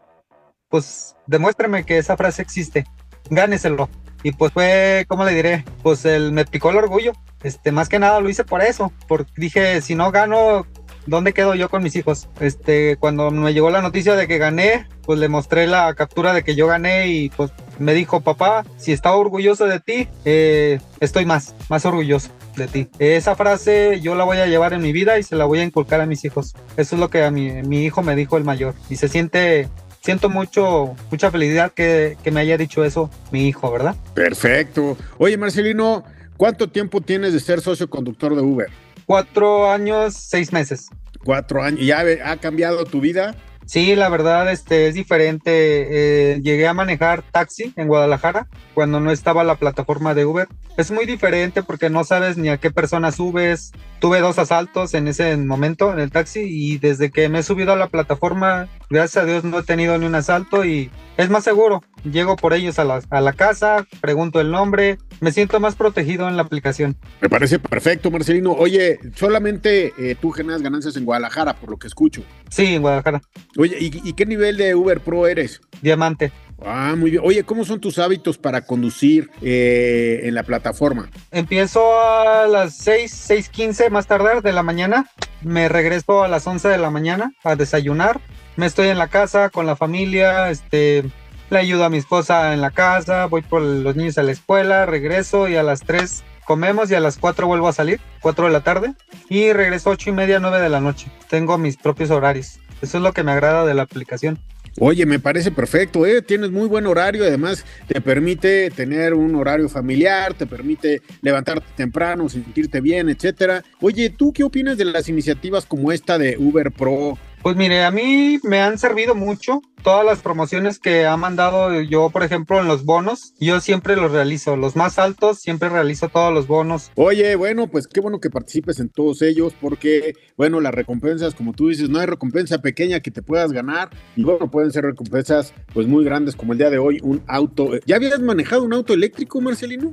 pues 0.68 1.16
demuéstrame 1.26 1.84
que 1.84 1.98
esa 1.98 2.16
frase 2.16 2.42
existe, 2.42 2.84
gáneselo. 3.30 3.88
Y 4.22 4.32
pues 4.32 4.52
fue, 4.52 5.04
¿cómo 5.08 5.24
le 5.24 5.32
diré? 5.32 5.64
Pues 5.82 6.04
él 6.04 6.32
me 6.32 6.46
picó 6.46 6.70
el 6.70 6.78
orgullo 6.78 7.12
este, 7.44 7.72
más 7.72 7.90
que 7.90 7.98
nada 7.98 8.20
lo 8.20 8.30
hice 8.30 8.42
por 8.42 8.62
eso, 8.62 8.90
porque 9.06 9.30
dije, 9.36 9.82
si 9.82 9.94
no 9.94 10.10
gano, 10.10 10.66
¿dónde 11.06 11.32
quedo 11.32 11.54
yo 11.54 11.68
con 11.68 11.82
mis 11.82 11.96
hijos? 11.96 12.28
Este, 12.40 12.96
cuando 12.96 13.30
me 13.30 13.52
llegó 13.52 13.70
la 13.70 13.82
noticia 13.82 14.14
de 14.14 14.26
que 14.26 14.38
gané, 14.38 14.86
pues 15.02 15.18
le 15.18 15.28
mostré 15.28 15.66
la 15.66 15.94
captura 15.94 16.32
de 16.32 16.42
que 16.42 16.54
yo 16.54 16.66
gané 16.66 17.08
y 17.08 17.30
pues 17.30 17.50
me 17.78 17.94
dijo, 17.94 18.20
papá, 18.20 18.64
si 18.76 18.92
estaba 18.92 19.16
orgulloso 19.16 19.66
de 19.66 19.80
ti, 19.80 20.08
eh, 20.24 20.80
estoy 21.00 21.24
más, 21.26 21.54
más 21.68 21.84
orgulloso 21.86 22.30
de 22.56 22.66
ti. 22.66 22.88
Esa 22.98 23.34
frase 23.36 24.00
yo 24.00 24.14
la 24.14 24.24
voy 24.24 24.38
a 24.38 24.46
llevar 24.46 24.72
en 24.72 24.82
mi 24.82 24.92
vida 24.92 25.18
y 25.18 25.22
se 25.22 25.36
la 25.36 25.44
voy 25.44 25.60
a 25.60 25.64
inculcar 25.64 26.00
a 26.00 26.06
mis 26.06 26.24
hijos. 26.24 26.54
Eso 26.76 26.96
es 26.96 27.00
lo 27.00 27.10
que 27.10 27.24
a 27.24 27.30
mi, 27.30 27.50
mi 27.62 27.84
hijo 27.84 28.02
me 28.02 28.16
dijo 28.16 28.36
el 28.36 28.44
mayor. 28.44 28.74
Y 28.88 28.96
se 28.96 29.08
siente 29.08 29.68
siento 30.00 30.28
mucho, 30.28 30.94
mucha 31.10 31.30
felicidad 31.30 31.72
que, 31.72 32.18
que, 32.22 32.30
me 32.30 32.40
haya 32.40 32.58
dicho 32.58 32.84
eso 32.84 33.08
mi 33.30 33.48
hijo, 33.48 33.72
¿verdad? 33.72 33.96
Perfecto. 34.14 34.98
Oye, 35.16 35.38
Marcelino, 35.38 36.04
¿Cuánto 36.36 36.68
tiempo 36.68 37.00
tienes 37.00 37.32
de 37.32 37.38
ser 37.38 37.60
socio 37.60 37.88
conductor 37.88 38.34
de 38.34 38.42
Uber? 38.42 38.68
Cuatro 39.06 39.70
años, 39.70 40.14
seis 40.14 40.52
meses. 40.52 40.88
Cuatro 41.24 41.62
años. 41.62 41.80
¿Y 41.80 41.86
ya 41.86 42.04
ha 42.24 42.36
cambiado 42.36 42.84
tu 42.84 43.00
vida? 43.00 43.34
Sí, 43.66 43.96
la 43.96 44.09
verdad 44.09 44.50
este, 44.50 44.88
es 44.88 44.94
diferente. 44.94 45.50
Eh, 45.50 46.40
llegué 46.42 46.66
a 46.66 46.74
manejar 46.74 47.22
taxi 47.22 47.72
en 47.77 47.88
Guadalajara 47.88 48.46
cuando 48.74 49.00
no 49.00 49.11
estaba 49.11 49.44
la 49.44 49.57
plataforma 49.57 50.14
de 50.14 50.24
Uber. 50.27 50.48
Es 50.77 50.90
muy 50.90 51.07
diferente 51.07 51.62
porque 51.62 51.90
no 51.90 52.05
sabes 52.05 52.37
ni 52.37 52.48
a 52.48 52.59
qué 52.59 52.70
persona 52.70 53.12
subes. 53.12 53.72
Tuve 54.00 54.20
dos 54.20 54.38
asaltos 54.38 54.92
en 54.94 55.09
ese 55.09 55.37
momento 55.37 55.92
en 55.92 56.00
el 56.00 56.11
taxi 56.11 56.40
y 56.40 56.79
desde 56.79 57.11
que 57.11 57.29
me 57.29 57.38
he 57.38 57.42
subido 57.42 57.72
a 57.72 57.77
la 57.77 57.88
plataforma, 57.88 58.68
gracias 58.90 59.22
a 59.22 59.27
Dios 59.27 59.44
no 59.44 59.61
he 59.61 59.62
tenido 59.62 59.96
ni 59.98 60.07
un 60.07 60.14
asalto 60.14 60.64
y 60.64 60.90
es 61.16 61.31
más 61.31 61.44
seguro. 61.44 61.83
Llego 62.05 62.37
por 62.37 62.53
ellos 62.53 62.79
a 62.79 62.85
la, 62.85 63.00
a 63.09 63.20
la 63.22 63.33
casa, 63.33 63.87
pregunto 64.03 64.40
el 64.40 64.50
nombre, 64.50 64.98
me 65.20 65.33
siento 65.33 65.59
más 65.59 65.74
protegido 65.74 66.29
en 66.29 66.37
la 66.37 66.42
aplicación. 66.42 66.96
Me 67.22 67.31
parece 67.31 67.59
perfecto, 67.59 68.11
Marcelino. 68.11 68.53
Oye, 68.53 68.98
solamente 69.14 69.94
eh, 69.96 70.16
tú 70.20 70.31
generas 70.31 70.61
ganancias 70.61 70.96
en 70.96 71.07
Guadalajara, 71.07 71.55
por 71.55 71.70
lo 71.70 71.79
que 71.79 71.87
escucho. 71.87 72.22
Sí, 72.50 72.74
en 72.74 72.83
Guadalajara. 72.83 73.22
Oye, 73.56 73.76
¿y, 73.78 74.12
qué 74.14 74.26
nivel 74.26 74.56
de 74.56 74.74
Uber 74.74 75.00
Pro 75.00 75.26
eres? 75.26 75.60
Diamante. 75.80 76.32
Ah, 76.64 76.94
muy 76.96 77.12
bien. 77.12 77.22
Oye, 77.24 77.44
¿cómo 77.44 77.64
son 77.64 77.80
tus 77.80 77.98
hábitos 77.98 78.38
para 78.38 78.64
conducir 78.64 79.30
eh, 79.42 80.22
en 80.24 80.34
la 80.34 80.42
plataforma? 80.42 81.08
Empiezo 81.30 81.82
a 82.00 82.46
las 82.46 82.76
6, 82.78 83.30
6.15 83.30 83.90
más 83.90 84.06
tardar 84.06 84.42
de 84.42 84.52
la 84.52 84.62
mañana. 84.62 85.08
Me 85.42 85.68
regreso 85.68 86.22
a 86.22 86.28
las 86.28 86.46
11 86.46 86.68
de 86.68 86.78
la 86.78 86.90
mañana 86.90 87.32
a 87.44 87.54
desayunar. 87.54 88.20
Me 88.56 88.66
estoy 88.66 88.88
en 88.88 88.98
la 88.98 89.08
casa 89.08 89.50
con 89.50 89.66
la 89.66 89.76
familia, 89.76 90.50
este, 90.50 91.04
le 91.50 91.58
ayudo 91.58 91.84
a 91.84 91.90
mi 91.90 91.98
esposa 91.98 92.54
en 92.54 92.60
la 92.60 92.70
casa, 92.70 93.26
voy 93.26 93.42
por 93.42 93.60
los 93.62 93.96
niños 93.96 94.16
a 94.16 94.22
la 94.22 94.32
escuela, 94.32 94.86
regreso 94.86 95.48
y 95.48 95.56
a 95.56 95.62
las 95.62 95.80
3 95.80 96.24
comemos 96.44 96.90
y 96.90 96.94
a 96.94 97.00
las 97.00 97.18
4 97.18 97.46
vuelvo 97.46 97.68
a 97.68 97.72
salir, 97.72 98.00
4 98.20 98.46
de 98.46 98.52
la 98.52 98.62
tarde, 98.62 98.94
y 99.28 99.52
regreso 99.52 99.90
8 99.90 100.10
y 100.10 100.12
media, 100.12 100.38
9 100.38 100.60
de 100.60 100.68
la 100.68 100.80
noche. 100.80 101.10
Tengo 101.28 101.58
mis 101.58 101.76
propios 101.76 102.10
horarios. 102.10 102.60
Eso 102.82 102.98
es 102.98 103.02
lo 103.02 103.12
que 103.12 103.22
me 103.22 103.32
agrada 103.32 103.64
de 103.64 103.74
la 103.74 103.82
aplicación. 103.82 104.38
Oye, 104.80 105.06
me 105.06 105.20
parece 105.20 105.52
perfecto, 105.52 106.04
¿eh? 106.04 106.20
tienes 106.20 106.50
muy 106.50 106.66
buen 106.66 106.87
horario, 106.87 107.22
además 107.22 107.64
te 107.87 108.00
permite 108.00 108.70
tener 108.70 109.14
un 109.14 109.37
horario 109.37 109.68
familiar, 109.68 110.34
te 110.34 110.46
permite 110.46 111.00
levantarte 111.22 111.66
temprano, 111.76 112.28
sentirte 112.28 112.80
bien, 112.80 113.08
etcétera. 113.08 113.62
Oye, 113.80 114.10
¿tú 114.10 114.32
qué 114.32 114.42
opinas 114.42 114.76
de 114.76 114.87
las 114.87 115.08
iniciativas 115.08 115.64
como 115.64 115.92
esta 115.92 116.18
de 116.18 116.37
Uber 116.38 116.72
Pro? 116.72 117.16
Pues 117.44 117.57
mire, 117.57 117.85
a 117.85 117.90
mí 117.90 118.38
me 118.42 118.62
han 118.62 118.78
servido 118.78 119.14
mucho 119.14 119.61
todas 119.83 120.02
las 120.02 120.22
promociones 120.22 120.78
que 120.78 121.04
ha 121.04 121.14
mandado 121.18 121.78
yo, 121.83 122.09
por 122.09 122.22
ejemplo, 122.22 122.59
en 122.59 122.66
los 122.66 122.87
bonos. 122.87 123.35
Yo 123.38 123.61
siempre 123.61 123.96
los 123.96 124.12
realizo, 124.12 124.57
los 124.57 124.76
más 124.76 124.98
altos, 124.98 125.40
siempre 125.40 125.68
realizo 125.68 126.09
todos 126.09 126.33
los 126.33 126.46
bonos. 126.46 126.90
Oye, 126.94 127.37
bueno, 127.37 127.66
pues 127.66 127.87
qué 127.87 128.00
bueno 128.00 128.18
que 128.18 128.30
participes 128.30 128.80
en 128.80 128.88
todos 128.88 129.20
ellos 129.20 129.52
porque, 129.61 130.14
bueno, 130.38 130.59
las 130.62 130.72
recompensas, 130.72 131.35
como 131.35 131.52
tú 131.52 131.68
dices, 131.68 131.90
no 131.90 131.98
hay 131.98 132.07
recompensa 132.07 132.62
pequeña 132.62 133.00
que 133.00 133.11
te 133.11 133.20
puedas 133.20 133.52
ganar 133.52 133.90
y 134.16 134.24
bueno, 134.24 134.50
pueden 134.50 134.72
ser 134.72 134.85
recompensas 134.85 135.52
pues 135.74 135.87
muy 135.87 136.02
grandes 136.02 136.37
como 136.37 136.54
el 136.54 136.59
día 136.59 136.70
de 136.70 136.78
hoy, 136.78 136.98
un 137.02 137.22
auto. 137.26 137.72
¿Ya 137.85 137.96
habías 137.96 138.20
manejado 138.20 138.62
un 138.62 138.72
auto 138.72 138.94
eléctrico, 138.94 139.42
Marcelino? 139.42 139.92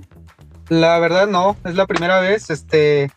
La 0.70 0.98
verdad 1.00 1.28
no, 1.28 1.58
es 1.66 1.76
la 1.76 1.86
primera 1.86 2.22
vez, 2.22 2.50
este, 2.50 3.12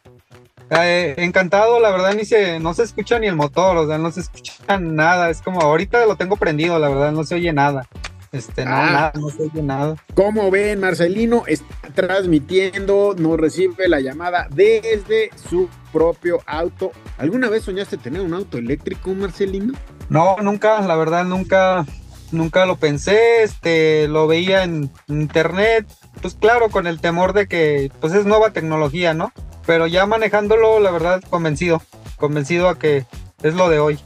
eh, 0.71 1.15
encantado, 1.19 1.81
la 1.81 1.91
verdad 1.91 2.15
ni 2.15 2.25
se, 2.25 2.59
no 2.61 2.75
se 2.75 2.83
escucha 2.85 3.19
ni 3.19 3.27
el 3.27 3.37
motor, 3.37 3.77
o 3.77 3.87
sea, 3.87 3.99
no 3.99 4.11
se 4.11 4.21
escucha 4.21 4.79
nada, 4.79 5.31
es 5.31 5.43
como 5.43 5.61
ahorita 5.61 6.05
lo 6.07 6.17
tengo 6.17 6.37
prendido, 6.37 6.79
la 6.79 6.89
verdad 6.89 7.13
no 7.13 7.25
se 7.25 7.35
oye 7.35 7.53
nada. 7.53 7.87
Este, 8.33 8.65
no, 8.65 8.71
ah. 8.73 8.91
nada, 8.91 9.13
no 9.15 9.31
se 9.31 9.45
oye 9.45 9.63
nada. 9.63 9.97
Como 10.15 10.51
ven, 10.51 10.81
Marcelino 10.81 11.45
está 11.47 11.89
transmitiendo, 11.95 13.15
nos 13.17 13.39
recibe 13.39 13.89
la 13.89 14.01
llamada 14.01 14.49
desde 14.51 15.31
su 15.49 15.69
propio 15.93 16.41
auto. 16.47 16.91
¿Alguna 17.17 17.49
vez 17.49 17.63
soñaste 17.63 17.97
tener 17.97 18.23
un 18.23 18.35
auto 18.35 18.59
eléctrico, 18.59 19.15
Marcelino? 19.15 19.75
No, 20.09 20.37
nunca, 20.43 20.81
la 20.81 20.97
verdad 20.97 21.25
nunca, 21.25 21.87
nunca 22.33 22.67
lo 22.67 22.77
pensé, 22.77 23.45
este, 23.45 24.09
lo 24.09 24.27
veía 24.27 24.65
en 24.65 24.91
internet, 25.07 25.87
pues 26.21 26.35
claro, 26.35 26.71
con 26.71 26.89
el 26.89 27.01
temor 27.01 27.35
de 27.35 27.47
que, 27.47 27.93
pues 28.01 28.15
es 28.15 28.27
nueva 28.27 28.51
tecnología, 28.51 29.15
¿no? 29.15 29.33
Pero 29.67 29.87
ya 29.87 30.07
manejándolo, 30.07 30.81
la 30.81 30.91
verdad, 30.91 31.23
convencido, 31.29 31.83
convencido 32.17 32.69
a 32.69 32.79
que 32.79 33.05
es 33.43 33.55
lo 33.55 33.69
de 33.69 33.79
hoy, 33.79 33.99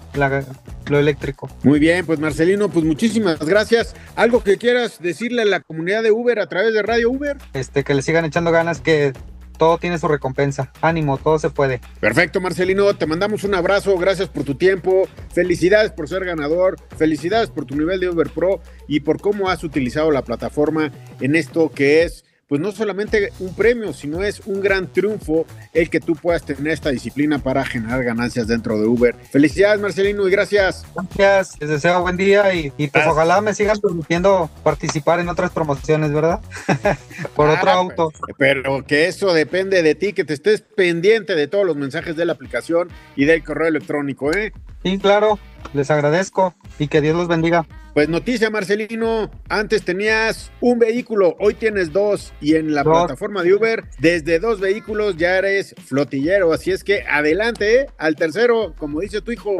lo 0.88 0.98
eléctrico. 0.98 1.48
Muy 1.62 1.78
bien, 1.78 2.04
pues 2.04 2.18
Marcelino, 2.18 2.68
pues 2.68 2.84
muchísimas 2.84 3.38
gracias. 3.38 3.94
¿Algo 4.16 4.42
que 4.42 4.58
quieras 4.58 4.98
decirle 5.00 5.42
a 5.42 5.44
la 5.44 5.60
comunidad 5.60 6.02
de 6.02 6.10
Uber 6.10 6.40
a 6.40 6.48
través 6.48 6.74
de 6.74 6.82
Radio 6.82 7.10
Uber? 7.10 7.36
Este, 7.52 7.84
que 7.84 7.94
le 7.94 8.02
sigan 8.02 8.24
echando 8.24 8.50
ganas, 8.50 8.80
que 8.80 9.12
todo 9.58 9.78
tiene 9.78 9.98
su 9.98 10.08
recompensa. 10.08 10.72
Ánimo, 10.80 11.18
todo 11.18 11.38
se 11.38 11.50
puede. 11.50 11.80
Perfecto, 12.00 12.40
Marcelino. 12.40 12.94
Te 12.94 13.06
mandamos 13.06 13.44
un 13.44 13.54
abrazo. 13.54 13.98
Gracias 13.98 14.28
por 14.28 14.44
tu 14.44 14.54
tiempo. 14.54 15.08
Felicidades 15.32 15.90
por 15.90 16.08
ser 16.08 16.24
ganador. 16.24 16.76
Felicidades 16.96 17.50
por 17.50 17.64
tu 17.64 17.76
nivel 17.76 18.00
de 18.00 18.08
Uber 18.08 18.30
Pro 18.30 18.60
y 18.86 19.00
por 19.00 19.20
cómo 19.20 19.50
has 19.50 19.64
utilizado 19.64 20.10
la 20.10 20.22
plataforma 20.22 20.92
en 21.20 21.36
esto 21.36 21.70
que 21.70 22.04
es 22.04 22.24
pues 22.48 22.60
no 22.60 22.72
solamente 22.72 23.30
un 23.40 23.54
premio, 23.54 23.92
sino 23.92 24.22
es 24.22 24.40
un 24.46 24.60
gran 24.60 24.86
triunfo 24.86 25.46
el 25.74 25.90
que 25.90 26.00
tú 26.00 26.14
puedas 26.14 26.42
tener 26.44 26.72
esta 26.72 26.90
disciplina 26.90 27.38
para 27.38 27.64
generar 27.64 28.02
ganancias 28.02 28.48
dentro 28.48 28.80
de 28.80 28.86
Uber. 28.86 29.14
Felicidades 29.30 29.80
Marcelino 29.80 30.26
y 30.26 30.30
gracias. 30.30 30.86
Gracias, 30.94 31.60
les 31.60 31.68
deseo 31.68 32.00
buen 32.00 32.16
día 32.16 32.54
y, 32.54 32.70
pues 32.70 33.06
ojalá 33.06 33.40
me 33.40 33.54
sigan 33.54 33.78
permitiendo 33.78 34.50
participar 34.62 35.20
en 35.20 35.28
otras 35.28 35.50
promociones, 35.50 36.12
¿verdad? 36.12 36.40
Por 37.36 37.50
otro 37.50 37.70
ah, 37.70 37.74
auto. 37.74 38.12
Pero 38.38 38.84
que 38.84 39.06
eso 39.06 39.34
depende 39.34 39.82
de 39.82 39.94
ti, 39.94 40.14
que 40.14 40.24
te 40.24 40.34
estés 40.34 40.62
pendiente 40.62 41.34
de 41.34 41.48
todos 41.48 41.66
los 41.66 41.76
mensajes 41.76 42.16
de 42.16 42.24
la 42.24 42.32
aplicación 42.32 42.88
y 43.14 43.26
del 43.26 43.44
correo 43.44 43.68
electrónico, 43.68 44.32
¿eh? 44.32 44.52
Sí, 44.82 44.98
claro, 44.98 45.38
les 45.74 45.90
agradezco 45.90 46.54
y 46.78 46.88
que 46.88 47.00
Dios 47.00 47.16
los 47.16 47.28
bendiga. 47.28 47.66
Pues 47.94 48.08
noticia, 48.08 48.50
Marcelino, 48.50 49.30
antes 49.48 49.84
tenías 49.84 50.52
un 50.60 50.78
vehículo, 50.78 51.36
hoy 51.40 51.54
tienes 51.54 51.92
dos 51.92 52.32
y 52.40 52.54
en 52.54 52.74
la 52.74 52.84
plataforma 52.84 53.42
de 53.42 53.54
Uber, 53.54 53.84
desde 53.98 54.38
dos 54.38 54.60
vehículos 54.60 55.16
ya 55.16 55.36
eres 55.38 55.74
flotillero, 55.84 56.52
así 56.52 56.70
es 56.70 56.84
que 56.84 57.02
adelante, 57.02 57.80
¿eh? 57.80 57.86
al 57.98 58.14
tercero, 58.14 58.74
como 58.78 59.00
dice 59.00 59.20
tu 59.20 59.32
hijo. 59.32 59.56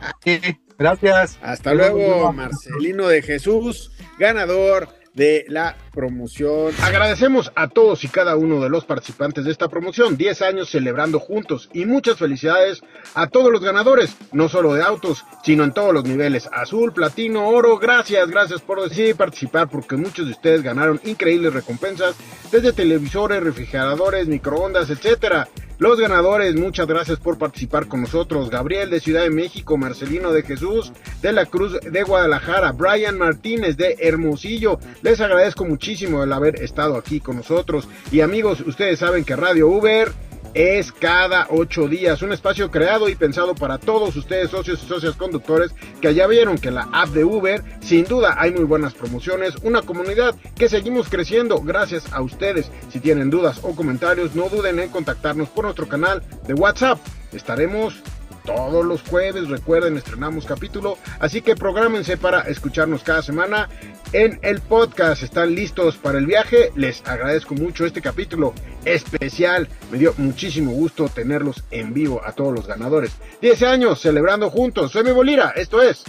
sí, 0.24 0.40
gracias. 0.78 1.38
Hasta 1.42 1.72
luego, 1.72 2.32
Marcelino 2.32 3.08
de 3.08 3.22
Jesús, 3.22 3.92
ganador 4.18 4.99
de 5.14 5.44
la 5.48 5.76
promoción. 5.92 6.72
Agradecemos 6.82 7.52
a 7.54 7.68
todos 7.68 8.04
y 8.04 8.08
cada 8.08 8.36
uno 8.36 8.60
de 8.60 8.68
los 8.68 8.84
participantes 8.84 9.44
de 9.44 9.50
esta 9.50 9.68
promoción, 9.68 10.16
10 10.16 10.42
años 10.42 10.70
celebrando 10.70 11.18
juntos 11.18 11.68
y 11.72 11.84
muchas 11.84 12.16
felicidades 12.16 12.82
a 13.14 13.26
todos 13.26 13.50
los 13.50 13.60
ganadores, 13.60 14.16
no 14.32 14.48
solo 14.48 14.74
de 14.74 14.82
autos, 14.82 15.24
sino 15.44 15.64
en 15.64 15.72
todos 15.72 15.92
los 15.92 16.04
niveles, 16.04 16.48
azul, 16.52 16.92
platino, 16.92 17.48
oro, 17.48 17.78
gracias, 17.78 18.28
gracias 18.30 18.60
por 18.60 18.82
decidir 18.82 19.16
participar 19.16 19.68
porque 19.68 19.96
muchos 19.96 20.26
de 20.26 20.32
ustedes 20.32 20.62
ganaron 20.62 21.00
increíbles 21.04 21.52
recompensas 21.52 22.16
desde 22.50 22.72
televisores, 22.72 23.42
refrigeradores, 23.42 24.28
microondas, 24.28 24.90
etcétera. 24.90 25.48
Los 25.80 25.98
ganadores, 25.98 26.56
muchas 26.56 26.86
gracias 26.86 27.18
por 27.18 27.38
participar 27.38 27.86
con 27.86 28.02
nosotros. 28.02 28.50
Gabriel 28.50 28.90
de 28.90 29.00
Ciudad 29.00 29.22
de 29.22 29.30
México, 29.30 29.78
Marcelino 29.78 30.30
de 30.30 30.42
Jesús 30.42 30.92
de 31.22 31.32
la 31.32 31.46
Cruz 31.46 31.80
de 31.80 32.02
Guadalajara, 32.02 32.72
Brian 32.72 33.16
Martínez 33.16 33.78
de 33.78 33.96
Hermosillo. 33.98 34.78
Les 35.00 35.22
agradezco 35.22 35.64
muchísimo 35.64 36.22
el 36.22 36.34
haber 36.34 36.62
estado 36.62 36.96
aquí 36.96 37.18
con 37.18 37.36
nosotros. 37.36 37.88
Y 38.12 38.20
amigos, 38.20 38.60
ustedes 38.60 38.98
saben 38.98 39.24
que 39.24 39.36
Radio 39.36 39.68
Uber 39.68 40.12
es 40.54 40.92
cada 40.92 41.46
ocho 41.50 41.88
días. 41.88 42.22
Un 42.22 42.32
espacio 42.32 42.70
creado 42.70 43.08
y 43.08 43.14
pensado 43.14 43.54
para 43.54 43.78
todos 43.78 44.16
ustedes, 44.16 44.50
socios 44.50 44.82
y 44.82 44.86
socias 44.86 45.16
conductores, 45.16 45.72
que 46.00 46.14
ya 46.14 46.26
vieron 46.26 46.58
que 46.58 46.70
la 46.70 46.88
app 46.92 47.10
de 47.10 47.24
Uber, 47.24 47.62
sin 47.80 48.04
duda 48.04 48.36
hay 48.38 48.52
muy 48.52 48.64
buenas 48.64 48.94
promociones, 48.94 49.54
una 49.62 49.82
comunidad 49.82 50.34
que 50.56 50.68
seguimos 50.68 51.08
creciendo 51.08 51.60
gracias 51.60 52.12
a 52.12 52.20
ustedes. 52.20 52.70
Si 52.90 53.00
tienen 53.00 53.30
dudas 53.30 53.60
o 53.62 53.74
comentarios, 53.74 54.34
no 54.34 54.48
duden 54.48 54.78
en 54.78 54.90
contactarnos 54.90 55.48
por 55.48 55.64
nuestro 55.64 55.88
canal 55.88 56.22
de 56.46 56.54
WhatsApp. 56.54 56.98
Estaremos 57.32 58.02
todos 58.44 58.84
los 58.84 59.02
jueves. 59.02 59.48
Recuerden, 59.48 59.96
estrenamos 59.96 60.46
capítulo. 60.46 60.98
Así 61.18 61.42
que 61.42 61.56
prográmense 61.56 62.16
para 62.16 62.42
escucharnos 62.42 63.02
cada 63.02 63.22
semana 63.22 63.68
en 64.12 64.38
el 64.42 64.60
podcast. 64.60 65.22
¿Están 65.22 65.54
listos 65.54 65.96
para 65.96 66.18
el 66.18 66.26
viaje? 66.26 66.72
Les 66.74 67.06
agradezco 67.06 67.54
mucho 67.54 67.86
este 67.86 68.02
capítulo 68.02 68.54
especial. 68.84 69.68
Me 69.90 69.98
dio 69.98 70.14
muchísimo 70.18 70.72
gusto 70.72 71.08
tenerlos 71.08 71.64
en 71.70 71.94
vivo 71.94 72.20
a 72.24 72.32
todos 72.32 72.54
los 72.54 72.66
ganadores. 72.66 73.12
10 73.40 73.62
años 73.62 74.00
celebrando 74.00 74.50
juntos. 74.50 74.92
Soy 74.92 75.04
mi 75.04 75.12
Bolira. 75.12 75.52
Esto 75.56 75.82
es 75.82 76.02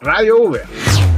Radio 0.00 0.40
Uber. 0.40 1.17